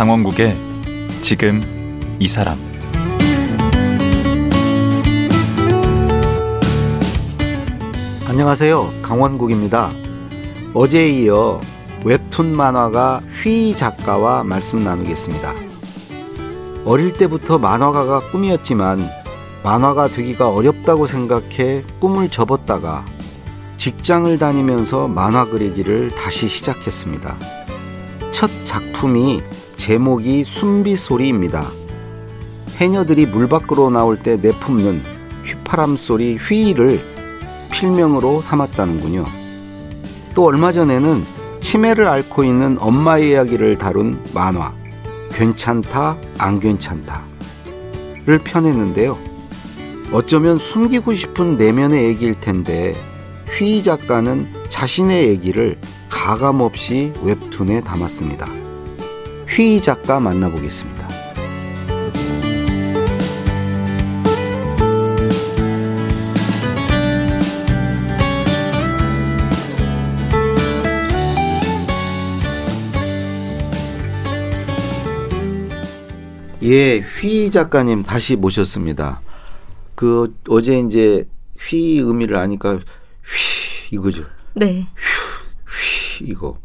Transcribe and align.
강원국의 0.00 0.56
지금 1.20 1.60
이 2.18 2.26
사람 2.26 2.56
안녕하세요. 8.26 8.94
강원국입니다. 9.02 9.90
어제에 10.72 11.10
이어 11.10 11.60
웹툰 12.06 12.50
만화가 12.56 13.20
휘 13.42 13.76
작가와 13.76 14.42
말씀 14.42 14.82
나누겠습니다. 14.82 15.52
어릴 16.86 17.12
때부터 17.12 17.58
만화가가 17.58 18.30
꿈이었지만 18.30 19.06
만화가 19.62 20.08
되기가 20.08 20.48
어렵다고 20.48 21.04
생각해 21.04 21.82
꿈을 22.00 22.30
접었다가 22.30 23.04
직장을 23.76 24.38
다니면서 24.38 25.08
만화 25.08 25.44
그리기를 25.44 26.10
다시 26.12 26.48
시작했습니다. 26.48 27.36
첫 28.30 28.48
작품이 28.64 29.42
제목이 29.80 30.44
숨비소리입니다. 30.44 31.70
해녀들이 32.76 33.24
물 33.24 33.48
밖으로 33.48 33.88
나올 33.88 34.18
때 34.18 34.36
내뿜는 34.36 35.02
휘파람 35.42 35.96
소리 35.96 36.36
휘를 36.36 37.00
필명으로 37.70 38.42
삼았다는군요. 38.42 39.24
또 40.34 40.44
얼마 40.44 40.70
전에는 40.70 41.24
치매를 41.62 42.06
앓고 42.08 42.44
있는 42.44 42.76
엄마의 42.78 43.30
이야기를 43.30 43.78
다룬 43.78 44.22
만화 44.34 44.74
괜찮다 45.30 46.18
안 46.36 46.60
괜찮다를 46.60 47.24
펴냈는데요. 48.44 49.16
어쩌면 50.12 50.58
숨기고 50.58 51.14
싶은 51.14 51.56
내면의 51.56 52.04
얘기일 52.04 52.38
텐데 52.38 52.94
휘 53.56 53.82
작가는 53.82 54.46
자신의 54.68 55.28
얘기를 55.28 55.78
가감없이 56.10 57.14
웹툰에 57.22 57.80
담았습니다. 57.80 58.59
휘 59.50 59.82
작가 59.82 60.20
만나보겠습니다. 60.20 61.08
예, 76.62 76.98
휘 76.98 77.50
작가님 77.50 78.04
다시 78.04 78.36
모셨습니다. 78.36 79.20
그 79.96 80.32
어제 80.48 80.78
이제 80.78 81.26
휘 81.58 81.98
의미를 81.98 82.36
아니까 82.36 82.74
휘 82.74 83.96
이거죠. 83.96 84.22
네. 84.54 84.86
휘 86.18 86.26
이거. 86.26 86.56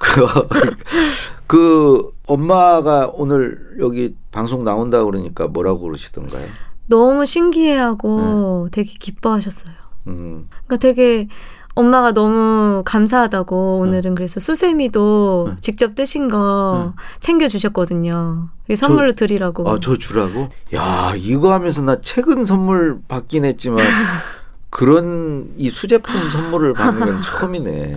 그 1.50 2.12
엄마가 2.28 3.10
오늘 3.12 3.58
여기 3.80 4.14
방송 4.30 4.62
나온다 4.62 5.02
그러니까 5.02 5.48
뭐라고 5.48 5.80
그러시던가요? 5.80 6.46
너무 6.86 7.26
신기해하고 7.26 8.68
되게 8.70 8.92
기뻐하셨어요. 8.96 9.74
음. 10.06 10.48
그러니까 10.48 10.76
되게 10.76 11.26
엄마가 11.74 12.12
너무 12.12 12.84
감사하다고 12.84 13.80
오늘은 13.80 14.14
그래서 14.14 14.38
수세미도 14.38 15.48
네. 15.50 15.56
직접 15.60 15.96
뜨신 15.96 16.28
거 16.28 16.94
챙겨 17.18 17.48
주셨거든요. 17.48 18.50
선물로 18.76 19.14
드리라고. 19.14 19.68
아, 19.68 19.80
저 19.82 19.98
주라고? 19.98 20.50
야, 20.72 21.14
이거 21.16 21.52
하면서 21.52 21.82
나 21.82 22.00
최근 22.00 22.46
선물 22.46 23.00
받긴 23.08 23.44
했지만 23.44 23.78
그런 24.70 25.52
이 25.56 25.68
수제품 25.68 26.30
선물을 26.30 26.74
받는 26.74 27.00
건 27.00 27.22
처음이네. 27.22 27.96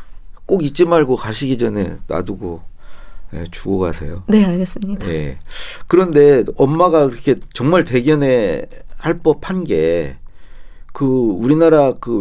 꼭 0.46 0.62
잊지 0.62 0.86
말고 0.86 1.16
가시기 1.16 1.58
전에 1.58 1.98
놔두고 2.06 2.72
예, 3.34 3.44
주고 3.50 3.78
가세요. 3.78 4.22
네, 4.28 4.44
알겠습니다. 4.44 5.08
예. 5.08 5.38
그런데 5.86 6.44
엄마가 6.56 7.08
그렇게 7.08 7.36
정말 7.52 7.84
대견해 7.84 8.62
할 8.96 9.18
법한 9.18 9.64
게 9.64 10.16
그 10.94 11.04
우리나라 11.04 11.92
그 11.94 12.18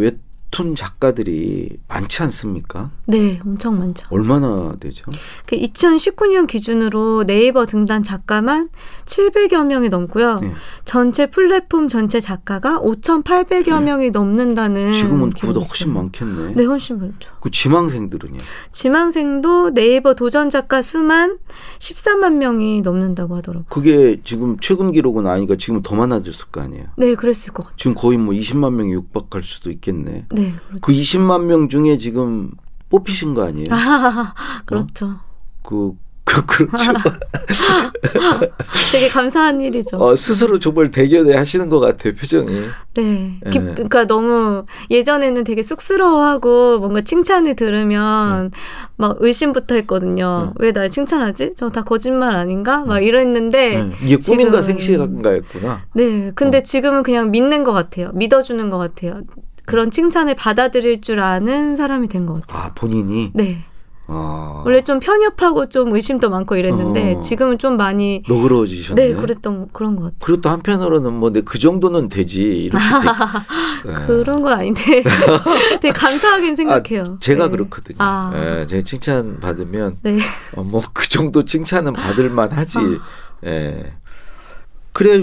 웹툰 0.54 0.76
작가들이 0.76 1.78
많지 1.88 2.22
않습니까? 2.24 2.92
네, 3.08 3.40
엄청 3.44 3.80
많죠. 3.80 4.08
얼마나 4.12 4.76
되죠? 4.80 5.06
그 5.46 5.56
2019년 5.58 6.48
기준으로 6.48 7.26
네이버 7.26 7.66
등단 7.66 8.04
작가만 8.04 8.70
700여 9.06 9.66
명이 9.66 9.90
넘고요. 9.90 10.36
네. 10.36 10.54
전체 10.86 11.26
플랫폼 11.26 11.88
전체 11.88 12.20
작가가 12.20 12.80
5,800여 12.80 13.82
명이 13.82 14.12
넘는다는 14.12 14.92
네. 14.92 14.94
지금은 14.94 15.32
그보다 15.32 15.60
훨씬 15.60 15.90
있어요. 15.90 15.94
많겠네. 15.94 16.54
네, 16.56 16.66
훨씬 16.66 17.00
많죠. 17.00 17.32
그 17.42 17.50
지망생들은요? 17.50 18.40
지망생도 18.72 19.74
네이버 19.74 20.14
도전 20.14 20.50
작가 20.50 20.82
수만 20.82 21.40
13만 21.80 22.36
명이 22.36 22.82
넘는다고 22.82 23.36
하더라고요. 23.38 23.66
그게 23.70 24.22
지금 24.24 24.58
최근 24.62 24.92
기록은 24.92 25.26
아니니까 25.26 25.56
지금 25.58 25.82
더 25.82 25.96
많아졌을 25.96 26.48
거 26.48 26.62
아니에요. 26.62 26.86
네, 26.96 27.16
그랬을 27.16 27.54
것 27.54 27.64
같아요. 27.64 27.78
지금 27.78 27.96
거의 27.96 28.18
뭐 28.18 28.34
20만 28.34 28.74
명이 28.74 28.94
육박할 28.94 29.44
수도 29.44 29.72
있겠네. 29.72 30.26
네, 30.32 30.43
그렇죠. 30.52 30.80
그 30.82 30.92
20만 30.94 31.44
명 31.46 31.70
중에 31.70 31.98
지금 31.98 32.52
뽑히신 32.90 33.34
거 33.34 33.44
아니에요? 33.46 33.68
아, 33.72 34.34
그렇죠. 34.66 35.16
그, 35.64 35.94
그, 36.26 36.46
그렇죠. 36.46 36.94
되게 38.92 39.08
감사한 39.10 39.62
일이죠. 39.62 39.98
어, 39.98 40.16
스스로 40.16 40.60
정말 40.60 40.92
대견해 40.92 41.36
하시는 41.36 41.68
것 41.70 41.80
같아요, 41.80 42.14
표정이. 42.16 42.52
네. 42.96 43.40
기, 43.52 43.60
네. 43.60 43.74
그러니까 43.74 44.06
너무 44.06 44.66
예전에는 44.90 45.44
되게 45.44 45.62
쑥스러워하고 45.64 46.80
뭔가 46.80 47.02
칭찬을 47.02 47.56
들으면 47.56 48.52
막 48.96 49.18
의심부터 49.20 49.76
했거든요. 49.76 50.54
네. 50.60 50.66
왜날 50.66 50.90
칭찬하지? 50.90 51.56
저 51.56 51.70
다 51.70 51.84
거짓말 51.84 52.36
아닌가? 52.36 52.86
막 52.86 53.00
이랬는데 53.00 53.84
네. 53.84 53.92
이게 54.04 54.18
꿈인가 54.18 54.62
생시인가였구나. 54.62 55.82
네. 55.96 56.32
근데 56.36 56.60
어. 56.60 56.62
지금은 56.62 57.04
그냥 57.04 57.32
믿는 57.32 57.64
것 57.64 57.72
같아요. 57.74 58.12
믿어주는 58.14 58.70
것 58.70 58.78
같아요. 58.78 59.22
그런 59.66 59.92
칭찬을 59.92 60.36
받아들일 60.36 61.02
줄 61.02 61.20
아는 61.22 61.76
사람이 61.76 62.08
된 62.10 62.26
것 62.26 62.42
같아요. 62.42 62.64
아, 62.64 62.72
본인이? 62.74 63.32
네. 63.34 63.60
아. 64.06 64.62
원래 64.66 64.82
좀 64.84 65.00
편협하고 65.00 65.70
좀 65.70 65.96
의심도 65.96 66.30
많고 66.30 66.58
이랬는데 66.58 67.16
어. 67.16 67.20
지금은 67.22 67.58
좀 67.58 67.78
많이 67.78 68.22
너그러워지셨네. 68.28 69.02
네, 69.02 69.14
그랬던 69.14 69.70
그런 69.72 69.96
것 69.96 70.04
같아요. 70.04 70.18
그리고 70.20 70.42
또 70.42 70.50
한편으로는 70.50 71.14
뭐, 71.14 71.30
내그 71.32 71.58
정도는 71.58 72.10
되지. 72.10 72.42
이렇게. 72.42 72.84
되- 72.84 73.88
네. 74.00 74.06
그런 74.08 74.40
건 74.42 74.60
아닌데 74.60 75.04
되게 75.82 75.94
감사하긴 75.94 76.56
생각해요. 76.58 77.18
제가 77.22 77.46
네. 77.46 77.52
그렇거든요. 77.52 77.98
아. 78.00 78.32
예, 78.36 78.68
제가 78.68 78.84
칭찬 78.84 79.40
받으면 79.40 79.96
네. 80.04 80.20
어, 80.58 80.64
뭐그 80.64 81.08
정도 81.08 81.46
칭찬은 81.46 81.94
받을 81.94 82.30
만하지. 82.30 82.78
아. 82.80 83.00
예. 83.46 83.94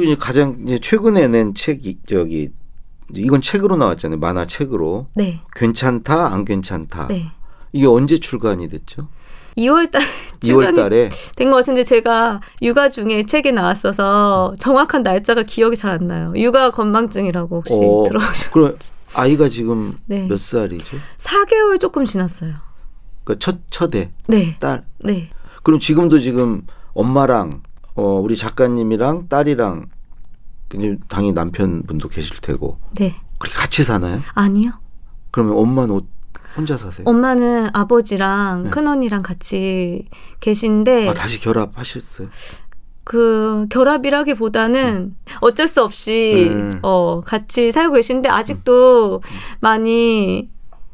이제 0.04 0.16
가장 0.18 0.56
이제 0.64 0.78
최근에 0.78 1.28
낸 1.28 1.54
책이 1.54 1.98
저기 2.08 2.50
이건 3.16 3.40
책으로 3.42 3.76
나왔잖아요. 3.76 4.18
만화 4.18 4.46
책으로. 4.46 5.06
네. 5.14 5.40
괜찮다 5.54 6.32
안 6.32 6.44
괜찮다. 6.44 7.06
네. 7.08 7.30
이게 7.72 7.86
언제 7.86 8.18
출간이 8.18 8.68
됐죠? 8.68 9.08
2월 9.56 9.90
달에 9.90 10.04
2월 10.04 10.40
출간이 10.40 10.76
달에. 10.76 11.08
된 11.36 11.50
것 11.50 11.56
같은데 11.56 11.84
제가 11.84 12.40
육아 12.62 12.88
중에 12.88 13.26
책이 13.26 13.52
나왔어서 13.52 14.54
정확한 14.58 15.02
날짜가 15.02 15.42
기억이 15.42 15.76
잘 15.76 15.90
안 15.92 16.06
나요. 16.06 16.32
육아 16.36 16.70
건망증이라고 16.70 17.56
혹시 17.56 17.74
어, 17.74 18.04
들어보셨? 18.06 18.52
그럼 18.52 18.76
아이가 19.12 19.48
지금 19.48 19.98
네. 20.06 20.26
몇 20.28 20.38
살이죠? 20.38 20.96
4개월 21.18 21.80
조금 21.80 22.04
지났어요. 22.04 22.54
그러니까 23.24 23.38
첫 23.44 23.58
첫애 23.70 24.10
네. 24.28 24.56
딸. 24.60 24.84
네. 25.00 25.30
그럼 25.62 25.78
지금도 25.80 26.20
지금 26.20 26.62
엄마랑 26.94 27.50
어 27.96 28.02
우리 28.22 28.36
작가님이랑 28.36 29.26
딸이랑 29.28 29.86
당연히 31.08 31.32
남편분도 31.32 32.08
계실 32.08 32.40
테고 32.40 32.78
네. 32.94 33.14
그렇게 33.38 33.56
같이 33.56 33.82
사나요? 33.82 34.20
아니요. 34.34 34.72
그러면 35.30 35.56
엄마는 35.58 35.94
어- 35.96 36.00
혼자 36.56 36.76
사세요? 36.76 37.04
엄마는 37.06 37.70
아버지랑 37.72 38.64
네. 38.64 38.70
큰언니랑 38.70 39.22
같이 39.22 40.08
계신데 40.40 41.08
아 41.08 41.14
다시 41.14 41.40
결합하셨어요? 41.40 42.28
그 43.04 43.66
결합이라기보다는 43.70 45.14
어쩔 45.40 45.66
수 45.68 45.82
없이 45.82 46.48
음. 46.50 46.78
어 46.82 47.20
같이 47.24 47.72
살고 47.72 47.94
계신데 47.94 48.28
아직도 48.28 49.22
많이 49.60 50.50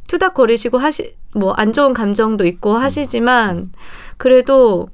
투닥거리시고 0.09 0.79
하시 0.79 1.17
뭐 1.35 1.55
안 1.57 1.73
좋은 1.73 1.93
감정도 1.93 2.47
있고 2.47 2.75
하시지만 2.79 3.73
그래도 4.17 4.89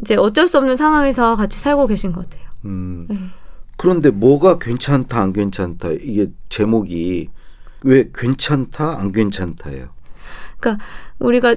이제 0.00 0.16
어쩔 0.16 0.48
수 0.48 0.58
없는 0.58 0.74
상황에서 0.76 1.36
같이 1.36 1.58
살고 1.60 1.86
계신 1.86 2.10
것 2.12 2.28
같아요. 2.28 2.48
음. 2.64 3.30
네. 3.84 3.88
그런데 3.88 4.10
뭐가 4.10 4.58
괜찮다 4.58 5.20
안 5.20 5.32
괜찮다 5.32 5.90
이게 5.90 6.30
제목이 6.48 7.28
왜 7.82 8.10
괜찮다 8.14 8.98
안 8.98 9.12
괜찮다예요? 9.12 9.88
그러니까 10.58 10.84
우리가 11.18 11.56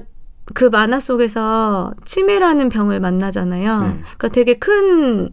그 0.54 0.66
만화 0.66 1.00
속에서 1.00 1.94
치매라는 2.06 2.70
병을 2.70 3.00
만나잖아요. 3.00 3.82
네. 3.82 3.88
그러니까 4.02 4.28
되게 4.30 4.56
큰 4.56 5.30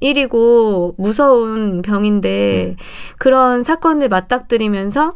일이고 0.00 0.94
무서운 0.96 1.82
병인데 1.82 2.76
네. 2.78 2.84
그런 3.18 3.62
사건을 3.62 4.08
맞닥뜨리면서 4.08 5.14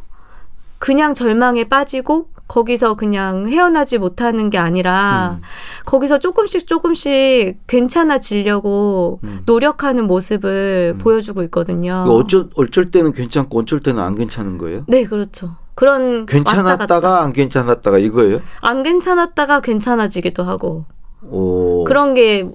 그냥 0.77 1.15
절망에 1.15 1.63
빠지고 1.65 2.29
거기서 2.47 2.93
그냥 2.93 3.47
헤어나지 3.49 3.97
못하는 3.97 4.49
게 4.49 4.57
아니라 4.57 5.39
음. 5.39 5.41
거기서 5.85 6.19
조금씩 6.19 6.67
조금씩 6.67 7.57
괜찮아지려고 7.67 9.19
음. 9.23 9.41
노력하는 9.45 10.05
모습을 10.05 10.93
음. 10.95 10.97
보여주고 10.99 11.41
있거든요. 11.43 12.05
어쩔 12.07 12.49
어쩔 12.55 12.91
때는 12.91 13.13
괜찮고 13.13 13.59
어쩔 13.59 13.79
때는 13.79 14.01
안 14.01 14.15
괜찮은 14.15 14.57
거예요? 14.57 14.83
네, 14.87 15.03
그렇죠. 15.05 15.55
그런. 15.73 16.25
괜찮았다가 16.25 17.23
안 17.23 17.33
괜찮았다가 17.33 17.97
이거예요? 17.97 18.41
안 18.61 18.83
괜찮았다가 18.83 19.61
괜찮아지기도 19.61 20.43
하고 20.43 20.85
오. 21.23 21.83
그런 21.85 22.13
게 22.13 22.47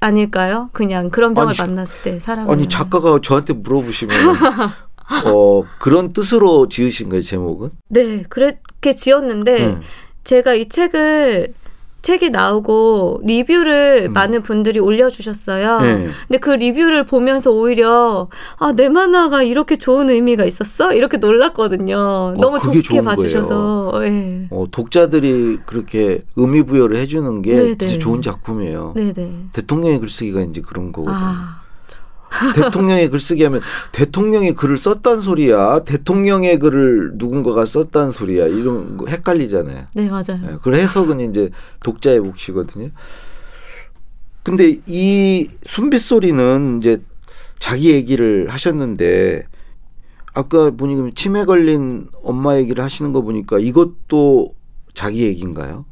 아닐까요? 0.00 0.70
그냥 0.72 1.10
그런 1.10 1.34
병을 1.34 1.54
아니, 1.58 1.58
만났을 1.58 2.02
때 2.02 2.18
사람 2.18 2.48
아니 2.50 2.68
작가가 2.68 3.18
저한테 3.22 3.54
물어보시면 3.54 4.16
어 5.26 5.62
그런 5.78 6.12
뜻으로 6.12 6.68
지으신 6.68 7.08
거예요 7.08 7.22
제목은? 7.22 7.70
네 7.88 8.22
그렇게 8.28 8.94
지었는데 8.94 9.66
음. 9.66 9.80
제가 10.24 10.54
이 10.54 10.66
책을 10.66 11.54
책이 12.02 12.30
나오고 12.30 13.22
리뷰를 13.24 14.06
음. 14.08 14.12
많은 14.12 14.42
분들이 14.42 14.78
올려주셨어요. 14.78 15.80
네. 15.80 16.08
근데 16.28 16.38
그 16.38 16.50
리뷰를 16.50 17.04
보면서 17.04 17.50
오히려 17.50 18.28
아 18.58 18.72
내 18.76 18.88
만화가 18.88 19.42
이렇게 19.42 19.76
좋은 19.76 20.08
의미가 20.10 20.44
있었어 20.44 20.92
이렇게 20.92 21.16
놀랐거든요. 21.16 22.34
너무 22.38 22.58
어, 22.58 22.60
그게 22.60 22.80
좋게 22.80 23.02
봐주셔서 23.02 23.92
예. 24.04 24.46
어, 24.50 24.66
독자들이 24.70 25.60
그렇게 25.66 26.22
의미 26.36 26.62
부여를 26.62 26.96
해주는 26.98 27.42
게 27.42 27.56
네네. 27.56 27.76
진짜 27.76 27.98
좋은 27.98 28.22
작품이에요. 28.22 28.92
네네. 28.94 29.32
대통령의 29.52 29.98
글쓰기가 29.98 30.42
이제 30.42 30.60
그런 30.60 30.92
거거든요. 30.92 31.16
아 31.18 31.62
대통령의 32.54 33.10
글쓰기 33.10 33.44
하면 33.44 33.60
대통령이 33.92 34.52
글을 34.52 34.76
썼단 34.76 35.20
소리야. 35.20 35.80
대통령의 35.84 36.58
글을 36.58 37.12
누군가가 37.14 37.64
썼단 37.66 38.10
소리야. 38.10 38.46
이런 38.46 38.96
거 38.96 39.06
헷갈리잖아요. 39.06 39.84
네 39.94 40.08
맞아요. 40.08 40.40
예, 40.44 40.56
그 40.62 40.74
해석은 40.74 41.30
이제 41.30 41.50
독자의 41.80 42.20
몫이거든요. 42.20 42.90
근데 44.42 44.78
이 44.86 45.48
순빛 45.64 46.00
소리는 46.00 46.78
이제 46.80 47.02
자기 47.58 47.90
얘기를 47.90 48.48
하셨는데 48.48 49.44
아까 50.34 50.70
보니까 50.70 51.10
치매 51.14 51.44
걸린 51.44 52.08
엄마 52.22 52.56
얘기를 52.56 52.84
하시는 52.84 53.12
거 53.12 53.22
보니까 53.22 53.58
이것도 53.58 54.54
자기 54.94 55.22
얘기인가요? 55.22 55.84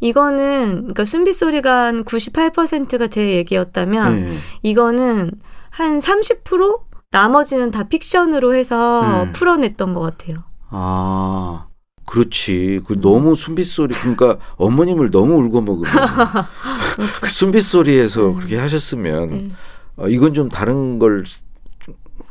이거는 0.00 0.72
그러니까 0.72 1.04
순비 1.04 1.32
소리가 1.32 1.86
한 1.86 2.04
98%가 2.04 3.06
제 3.06 3.30
얘기였다면 3.30 4.20
네. 4.20 4.36
이거는 4.62 5.30
한 5.76 5.98
30% 5.98 6.80
나머지는 7.10 7.70
다 7.70 7.82
픽션으로 7.82 8.54
해서 8.54 9.24
음. 9.24 9.32
풀어냈던 9.32 9.92
것 9.92 10.00
같아요. 10.00 10.38
아, 10.70 11.66
그렇지. 12.06 12.80
그 12.86 12.98
너무 12.98 13.36
순빛 13.36 13.66
소리 13.66 13.94
그러니까 13.94 14.38
어머님을 14.56 15.10
너무 15.10 15.34
울고 15.34 15.60
먹으면 15.60 15.92
그 17.20 17.28
순빛 17.28 17.62
소리에서 17.62 18.28
네. 18.28 18.34
그렇게 18.34 18.56
하셨으면 18.56 19.30
네. 19.30 19.50
어, 19.96 20.08
이건 20.08 20.32
좀 20.32 20.48
다른 20.48 20.98
걸 20.98 21.24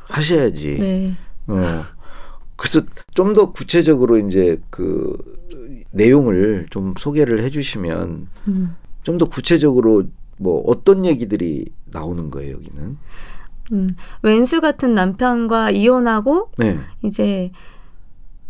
하셔야지. 0.10 0.78
네. 0.80 1.18
어. 1.46 1.84
그래서 2.56 2.82
좀 3.14 3.34
더 3.34 3.52
구체적으로 3.52 4.18
이제 4.18 4.60
그 4.72 5.16
내용을 5.92 6.66
좀 6.72 6.96
소개를 6.98 7.44
해주시면 7.44 8.28
음. 8.48 8.76
좀더 9.04 9.26
구체적으로 9.26 10.06
뭐 10.38 10.64
어떤 10.66 11.06
얘기들이 11.06 11.66
나오는 11.96 12.30
거예요 12.30 12.56
여기는? 12.56 12.98
음. 13.72 13.88
왼수 14.22 14.62
같은 14.62 14.94
남편과 14.94 15.72
이혼하고 15.72 16.52
네. 16.58 16.78
이제 17.02 17.52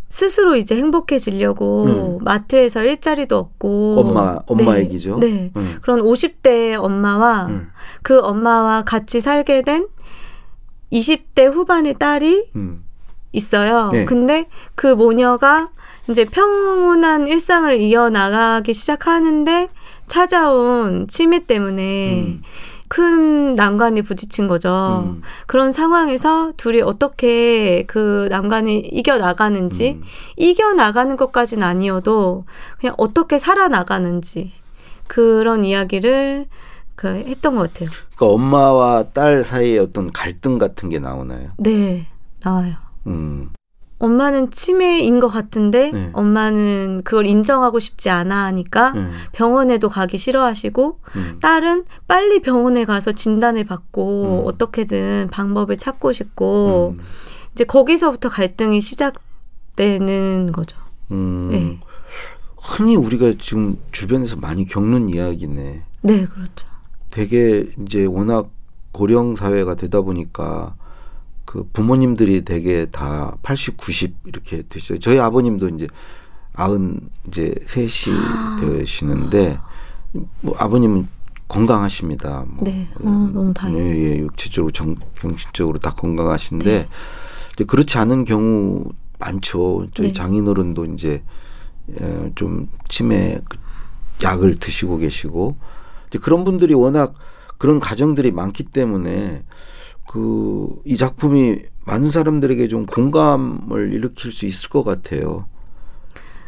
스스로 0.10 0.56
이제 0.56 0.76
행복해지려고 0.76 2.20
마트에서 2.22 2.84
일자리도 2.84 3.52
음. 3.64 3.96
엄마 3.98 4.40
엄마 4.48 4.76
네. 4.76 4.82
얘기죠. 4.82 5.20
네. 5.20 5.52
응. 5.56 5.78
그런 5.82 6.00
50대 6.02 6.82
엄마와 6.82 7.48
응. 7.50 7.68
그 8.02 8.20
엄마와 8.20 8.84
같이 8.84 9.20
살게 9.20 9.62
된 9.62 9.88
20대 10.92 11.52
후반의 11.52 11.96
딸이 11.96 12.52
응. 12.56 12.84
있어요. 13.32 13.90
네. 13.92 14.06
근데 14.06 14.48
그 14.76 14.88
모녀가 14.88 15.70
이제 16.10 16.24
평온한 16.24 17.28
일상을 17.28 17.76
이어나가기 17.82 18.74
시작하는데 18.74 19.70
찾아온 20.08 21.08
치매 21.08 21.46
때문에 21.46 22.22
음. 22.22 22.42
큰 22.88 23.56
난관에 23.56 24.02
부딪힌 24.02 24.48
거죠. 24.48 25.04
음. 25.06 25.22
그런 25.48 25.72
상황에서 25.72 26.52
둘이 26.58 26.82
어떻게 26.82 27.84
그 27.88 28.28
난관을 28.30 28.94
이겨나가는지, 28.94 30.00
음. 30.02 30.04
이겨나가는 30.38 31.16
것까지는 31.16 31.66
아니어도 31.66 32.46
그냥 32.80 32.96
어떻게 32.98 33.40
살아나가는지 33.40 34.52
그런 35.08 35.66
이야기를 35.66 36.48
그 36.96 37.08
했던 37.08 37.56
것 37.56 37.74
같아요. 37.74 37.90
그러니까 38.16 38.26
엄마와 38.28 39.04
딸 39.14 39.44
사이에 39.44 39.78
어떤 39.80 40.12
갈등 40.12 40.58
같은 40.58 40.90
게 40.90 41.00
나오나요? 41.00 41.50
네, 41.58 42.08
나와요. 42.42 42.76
음. 43.08 43.50
엄마는 43.98 44.52
치매인 44.52 45.20
것 45.20 45.30
같은데 45.30 45.92
네. 45.92 46.10
엄마는 46.14 47.02
그걸 47.04 47.26
인정하고 47.26 47.80
싶지 47.80 48.10
않아 48.10 48.44
하니까 48.46 48.92
음. 48.92 49.12
병원에도 49.32 49.88
가기 49.88 50.18
싫어하시고 50.18 51.00
음. 51.16 51.40
딸은 51.42 51.86
빨리 52.08 52.42
병원에 52.42 52.84
가서 52.84 53.14
진단을 53.14 53.64
받고 53.64 54.42
음. 54.44 54.48
어떻게든 54.48 55.30
방법을 55.32 55.78
찾고 55.78 56.12
싶고 56.12 56.96
음. 56.98 57.04
이제 57.54 57.64
거기서부터 57.64 58.28
갈등이 58.30 58.82
시작되는 58.82 60.52
거죠. 60.52 60.78
음. 61.12 61.50
네. 61.52 61.80
흔히 62.58 62.96
우리가 62.96 63.34
지금 63.40 63.78
주변에서 63.92 64.36
많이 64.36 64.66
겪는 64.66 65.10
이야기네. 65.10 65.84
네, 66.02 66.26
그렇죠. 66.26 66.68
되게 67.12 67.70
이제 67.82 68.06
워낙 68.06 68.50
고령 68.92 69.36
사회가 69.36 69.76
되다 69.76 70.02
보니까 70.02 70.76
그 71.56 71.70
부모님들이 71.72 72.44
되게 72.44 72.86
다 72.88 73.38
80, 73.42 73.78
90 73.78 74.14
이렇게 74.26 74.64
되셔요. 74.68 75.00
저희 75.00 75.20
아버님도 75.20 75.70
이제 75.70 75.88
아흔 76.54 77.00
이제 77.30 77.56
셋이 77.66 78.14
되시는데 78.60 79.58
뭐 80.42 80.54
아버님은 80.58 81.08
건강하십니다. 81.48 82.44
뭐 82.46 82.66
네, 82.66 82.90
어, 82.96 83.04
너무 83.04 83.54
다행이에요. 83.54 83.86
예, 83.86 84.16
예, 84.16 84.18
육체적으로 84.18 84.72
정, 84.72 84.96
정신적으로 85.18 85.80
다 85.80 85.92
건강하신데 85.92 86.66
네. 86.66 86.90
이제 87.54 87.64
그렇지 87.64 87.98
않은 88.00 88.26
경우 88.26 88.92
많죠. 89.20 89.88
저희 89.94 90.08
네. 90.08 90.14
장인어른도 90.14 90.84
이제 90.94 91.24
에, 91.98 92.32
좀 92.36 92.68
치매 92.90 93.40
그 93.48 93.58
약을 94.24 94.56
드시고 94.56 94.98
계시고 94.98 95.56
이제 96.10 96.20
그런 96.20 96.44
분들이 96.44 96.74
워낙 96.74 97.14
그런 97.58 97.80
가정들이 97.80 98.32
많기 98.32 98.64
때문에 98.64 99.44
그 100.08 100.82
이 100.86 100.98
작품이 100.98 101.64
많은 101.86 102.10
사람들에게 102.10 102.68
좀 102.68 102.86
공감을 102.86 103.94
일으킬 103.94 104.32
수 104.32 104.46
있을 104.46 104.70
것 104.70 104.84
같아요. 104.84 105.48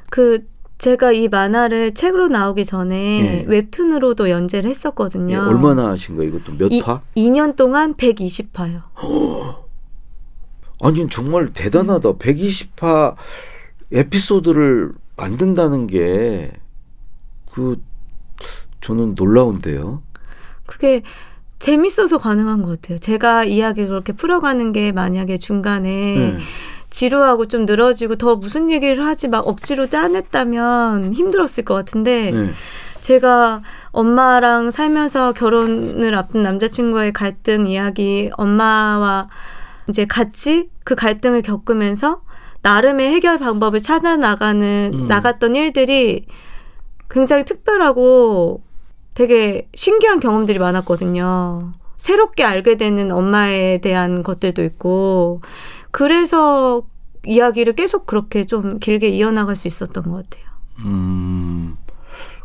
그 0.09 0.47
제가 0.77 1.11
이 1.11 1.27
만화를 1.27 1.93
책으로 1.95 2.27
나오기 2.27 2.65
전에 2.65 3.21
네. 3.21 3.45
웹툰으로도 3.47 4.29
연재를 4.29 4.69
했었거든요. 4.69 5.33
예, 5.33 5.37
얼마나 5.37 5.89
하신 5.89 6.17
거예요? 6.17 6.29
이것도 6.35 6.57
몇 6.57 6.71
이, 6.71 6.79
화? 6.81 7.01
2년 7.15 7.55
동안 7.55 7.95
120화요. 7.95 8.83
아니 10.81 11.09
정말 11.09 11.47
대단하다. 11.53 12.13
120화 12.13 13.15
에피소드를 13.91 14.91
만든다는 15.17 15.87
게 15.87 16.51
그 17.57 17.81
저는 18.81 19.15
놀라운데요. 19.15 20.03
그게 20.67 21.01
재밌어서 21.59 22.17
가능한 22.17 22.61
것 22.61 22.81
같아요. 22.81 22.97
제가 22.99 23.43
이야기를 23.43 23.89
그렇게 23.89 24.13
풀어가는 24.13 24.71
게 24.73 24.91
만약에 24.91 25.37
중간에 25.37 25.89
네. 25.89 26.37
지루하고 26.89 27.47
좀 27.47 27.65
늘어지고 27.65 28.15
더 28.15 28.35
무슨 28.35 28.69
얘기를 28.69 29.05
하지 29.05 29.27
막 29.27 29.47
억지로 29.47 29.87
짜냈다면 29.87 31.13
힘들었을 31.13 31.65
것 31.65 31.73
같은데 31.73 32.31
네. 32.31 32.51
제가 33.01 33.61
엄마랑 33.91 34.71
살면서 34.71 35.33
결혼을 35.33 36.15
앞둔 36.15 36.43
남자친구의 36.43 37.13
갈등 37.13 37.67
이야기, 37.67 38.29
엄마와 38.37 39.29
이제 39.89 40.05
같이 40.05 40.69
그 40.83 40.95
갈등을 40.95 41.41
겪으면서 41.41 42.21
나름의 42.61 43.13
해결 43.13 43.37
방법을 43.37 43.79
찾아 43.79 44.17
나가는 44.17 44.91
음. 44.93 45.07
나갔던 45.07 45.55
일들이 45.55 46.25
굉장히 47.09 47.45
특별하고 47.45 48.61
되게 49.17 49.67
신기한 49.73 50.19
경험들이 50.19 50.59
많았거든요. 50.59 51.73
새롭게 51.95 52.43
알게 52.43 52.77
되는 52.77 53.11
엄마에 53.11 53.79
대한 53.81 54.21
것들도 54.21 54.63
있고 54.63 55.41
그래서 55.89 56.83
이야기를 57.25 57.73
계속 57.73 58.05
그렇게 58.05 58.45
좀 58.45 58.77
길게 58.77 59.07
이어나갈 59.07 59.55
수 59.55 59.67
있었던 59.67 60.03
것 60.03 60.29
같아요. 60.29 60.45
음. 60.85 61.77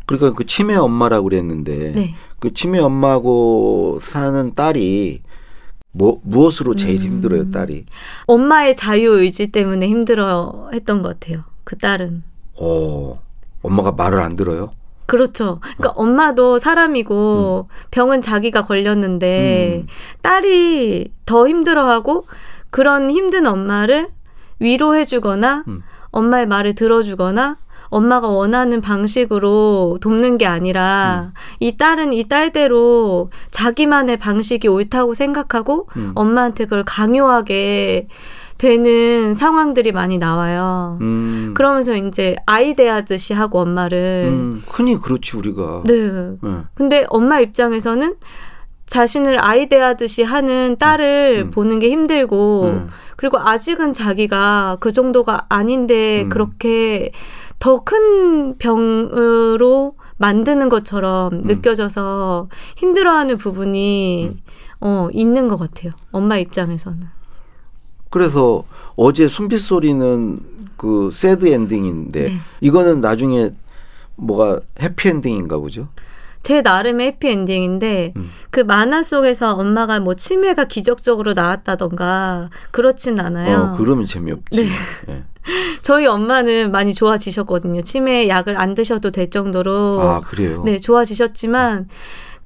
그러니까 0.06 0.32
그 0.32 0.46
치매 0.46 0.74
엄마라고 0.74 1.24
그랬는데 1.24 1.92
네. 1.92 2.14
그 2.38 2.54
치매 2.54 2.78
엄마하고 2.78 4.00
사는 4.02 4.54
딸이 4.54 5.20
뭐 5.92 6.22
무엇으로 6.24 6.74
제일 6.74 7.02
음. 7.02 7.06
힘들어요, 7.06 7.50
딸이? 7.50 7.84
엄마의 8.24 8.76
자유 8.76 9.18
의지 9.20 9.48
때문에 9.48 9.86
힘들어 9.88 10.70
했던 10.72 11.02
것 11.02 11.20
같아요. 11.20 11.44
그 11.64 11.76
딸은. 11.76 12.22
어, 12.58 13.12
엄마가 13.60 13.92
말을 13.92 14.20
안 14.20 14.36
들어요? 14.36 14.70
그렇죠. 15.12 15.60
그러니까 15.60 15.90
어. 15.90 15.92
엄마도 15.96 16.56
사람이고 16.56 17.68
병은 17.90 18.22
자기가 18.22 18.64
걸렸는데 18.64 19.82
음. 19.82 19.86
딸이 20.22 21.12
더 21.26 21.46
힘들어하고 21.46 22.26
그런 22.70 23.10
힘든 23.10 23.46
엄마를 23.46 24.08
위로해주거나 24.58 25.64
음. 25.68 25.82
엄마의 26.12 26.46
말을 26.46 26.74
들어주거나 26.74 27.58
엄마가 27.92 28.28
원하는 28.28 28.80
방식으로 28.80 29.98
돕는 30.00 30.38
게 30.38 30.46
아니라 30.46 31.32
이 31.60 31.76
딸은 31.76 32.14
이 32.14 32.26
딸대로 32.26 33.30
자기만의 33.50 34.16
방식이 34.16 34.66
옳다고 34.66 35.12
생각하고 35.12 35.88
음. 35.96 36.12
엄마한테 36.14 36.64
그걸 36.64 36.84
강요하게 36.84 38.08
되는 38.56 39.34
상황들이 39.34 39.92
많이 39.92 40.16
나와요. 40.16 40.96
음. 41.02 41.52
그러면서 41.54 41.94
이제 41.94 42.34
아이 42.46 42.74
대하듯이 42.74 43.34
하고 43.34 43.60
엄마를 43.60 44.24
음, 44.28 44.62
흔히 44.68 44.96
그렇지 44.96 45.36
우리가. 45.36 45.82
네. 45.84 46.08
네. 46.40 46.56
근데 46.74 47.04
엄마 47.10 47.40
입장에서는 47.40 48.14
자신을 48.86 49.42
아이 49.44 49.68
대하듯이 49.68 50.22
하는 50.22 50.76
딸을 50.78 51.46
음. 51.46 51.50
보는 51.50 51.78
게 51.78 51.90
힘들고 51.90 52.64
음. 52.64 52.88
그리고 53.16 53.38
아직은 53.38 53.92
자기가 53.92 54.78
그 54.80 54.92
정도가 54.92 55.46
아닌데 55.48 56.22
음. 56.22 56.28
그렇게 56.28 57.10
더 57.62 57.78
큰 57.84 58.58
병으로 58.58 59.94
만드는 60.16 60.68
것처럼 60.68 61.32
음. 61.32 61.42
느껴져서 61.42 62.48
힘들어하는 62.76 63.36
부분이 63.36 64.30
음. 64.32 64.40
어 64.80 65.08
있는 65.12 65.46
것 65.46 65.58
같아요. 65.58 65.92
엄마 66.10 66.38
입장에서는. 66.38 67.06
그래서 68.10 68.64
어제 68.96 69.28
숨빛 69.28 69.60
소리는 69.60 70.40
그 70.76 71.10
새드 71.12 71.46
엔딩인데 71.46 72.24
네. 72.24 72.38
이거는 72.60 73.00
나중에 73.00 73.52
뭐가 74.16 74.58
해피 74.82 75.10
엔딩인가 75.10 75.58
보죠. 75.58 75.86
제 76.42 76.60
나름의 76.60 77.06
해피엔딩인데 77.06 78.14
음. 78.16 78.30
그 78.50 78.60
만화 78.60 79.02
속에서 79.02 79.54
엄마가 79.54 80.00
뭐 80.00 80.14
치매가 80.14 80.64
기적적으로 80.64 81.34
나았다던가 81.34 82.50
그렇진 82.70 83.20
않아요. 83.20 83.72
어, 83.74 83.76
그러면 83.76 84.06
재미없지. 84.06 84.62
네. 84.62 84.68
예. 85.08 85.22
저희 85.82 86.06
엄마는 86.06 86.70
많이 86.70 86.94
좋아지셨거든요. 86.94 87.82
치매 87.82 88.28
약을 88.28 88.60
안 88.60 88.74
드셔도 88.74 89.10
될 89.10 89.30
정도로 89.30 90.00
아 90.00 90.20
그래요. 90.20 90.62
네 90.64 90.78
좋아지셨지만 90.78 91.88